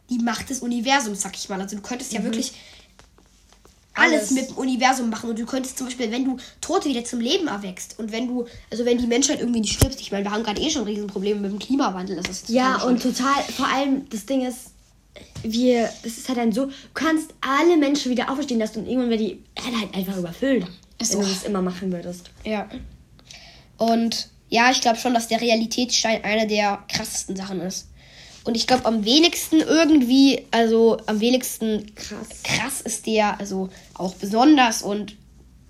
die 0.10 0.20
Macht 0.20 0.50
des 0.50 0.60
Universums, 0.60 1.22
sag 1.22 1.36
ich 1.36 1.50
mal. 1.50 1.62
Also 1.62 1.76
du 1.76 1.82
könntest 1.82 2.14
ja 2.14 2.24
wirklich 2.24 2.54
alles, 3.94 4.14
Alles. 4.14 4.32
mit 4.32 4.50
dem 4.50 4.58
Universum 4.58 5.10
machen 5.10 5.30
und 5.30 5.40
du 5.40 5.46
könntest 5.46 5.78
zum 5.78 5.88
Beispiel, 5.88 6.12
wenn 6.12 6.24
du 6.24 6.38
Tote 6.62 6.88
wieder 6.90 7.04
zum 7.04 7.20
Leben 7.20 7.48
erwächst 7.48 8.00
und 8.00 8.12
wenn 8.12 8.28
du, 8.28 8.46
also 8.72 8.86
wenn 8.86 8.98
die 8.98 9.08
Menschheit 9.08 9.40
irgendwie 9.40 9.62
nicht 9.62 9.74
stirbt, 9.74 10.00
ich 10.00 10.12
meine, 10.12 10.26
wir 10.26 10.32
haben 10.32 10.44
gerade 10.44 10.62
eh 10.62 10.70
schon 10.70 10.84
Riesenprobleme 10.84 11.40
mit 11.40 11.52
dem 11.52 11.60
Klimawandel. 11.60 12.16
Das 12.18 12.30
ist 12.30 12.50
Ja, 12.50 12.74
total 12.74 12.88
und 12.88 13.04
total, 13.04 13.44
vor 13.56 13.68
allem, 13.68 14.08
das 14.10 14.26
Ding 14.26 14.46
ist, 14.46 14.72
wir, 15.44 15.90
das 16.04 16.18
ist 16.18 16.30
halt 16.30 16.38
dann 16.38 16.52
so, 16.52 16.68
du 16.68 16.72
kannst 16.94 17.34
alle 17.42 17.78
Menschen 17.78 18.12
wieder 18.12 18.32
auferstehen 18.32 18.60
lassen 18.60 18.80
und 18.80 18.88
irgendwann 18.88 19.10
wird 19.10 19.20
die 19.22 19.44
Erde 19.56 19.80
halt 19.82 19.94
einfach 19.96 20.18
überfüllt. 20.18 20.66
Ist 21.00 21.14
wenn 21.14 21.22
so. 21.22 21.28
du 21.28 21.34
das 21.34 21.44
immer 21.44 21.62
machen 21.62 21.92
würdest. 21.92 22.30
Ja. 22.44 22.70
Und 23.78 24.30
ja, 24.50 24.72
ich 24.72 24.82
glaube 24.82 24.98
schon, 24.98 25.14
dass 25.14 25.28
der 25.28 25.42
Realitätsstein 25.42 26.24
eine 26.24 26.48
der 26.48 26.84
krassesten 26.88 27.36
Sachen 27.36 27.62
ist. 27.62 27.88
Und 28.50 28.56
ich 28.56 28.66
glaube, 28.66 28.86
am 28.86 29.06
wenigsten 29.06 29.58
irgendwie, 29.60 30.42
also 30.50 30.98
am 31.06 31.20
wenigsten 31.20 31.94
Krass. 31.94 32.28
krass 32.44 32.82
ist 32.82 33.06
der, 33.06 33.40
also 33.40 33.70
auch 33.94 34.16
besonders 34.16 34.82
und 34.82 35.16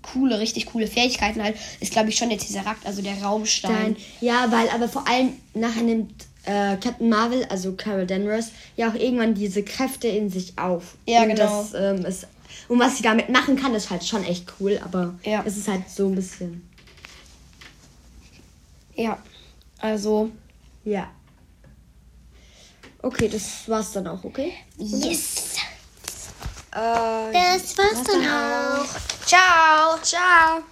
coole, 0.00 0.40
richtig 0.40 0.64
coole 0.64 0.86
Fähigkeiten 0.86 1.42
halt, 1.42 1.56
ist 1.80 1.92
glaube 1.92 2.08
ich 2.08 2.16
schon 2.16 2.30
der 2.30 2.38
Tesseract, 2.38 2.86
also 2.86 3.02
der 3.02 3.22
Raumstein. 3.22 3.96
Stein. 3.96 3.96
Ja, 4.22 4.50
weil 4.50 4.70
aber 4.70 4.88
vor 4.88 5.06
allem 5.06 5.34
nachher 5.52 5.82
nimmt 5.82 6.10
äh, 6.44 6.78
Captain 6.78 7.10
Marvel, 7.10 7.44
also 7.50 7.72
Carol 7.72 8.06
Danvers, 8.06 8.50
ja 8.78 8.88
auch 8.88 8.94
irgendwann 8.94 9.34
diese 9.34 9.62
Kräfte 9.62 10.08
in 10.08 10.30
sich 10.30 10.58
auf. 10.58 10.94
Ja, 11.06 11.24
und 11.24 11.28
genau. 11.28 11.68
Das, 11.70 11.74
ähm, 11.74 12.06
ist, 12.06 12.26
und 12.68 12.78
was 12.78 12.96
sie 12.96 13.02
damit 13.02 13.28
machen 13.28 13.56
kann, 13.56 13.74
ist 13.74 13.90
halt 13.90 14.06
schon 14.06 14.24
echt 14.24 14.50
cool, 14.58 14.80
aber 14.82 15.16
Ja. 15.22 15.42
es 15.44 15.58
ist 15.58 15.68
halt 15.68 15.82
so 15.90 16.06
ein 16.08 16.14
bisschen. 16.14 16.66
Ja. 18.96 19.18
Also, 19.80 20.30
Ja. 20.82 21.10
Okay, 23.02 23.28
das 23.28 23.68
war's 23.68 23.92
dann 23.92 24.06
auch, 24.06 24.22
okay? 24.24 24.52
yes! 24.76 25.54
Äh, 26.72 27.32
Das 27.32 27.76
war's 27.78 28.02
dann 28.04 28.26
auch. 28.26 28.86
Ciao! 29.26 29.98
ciao! 30.02 30.62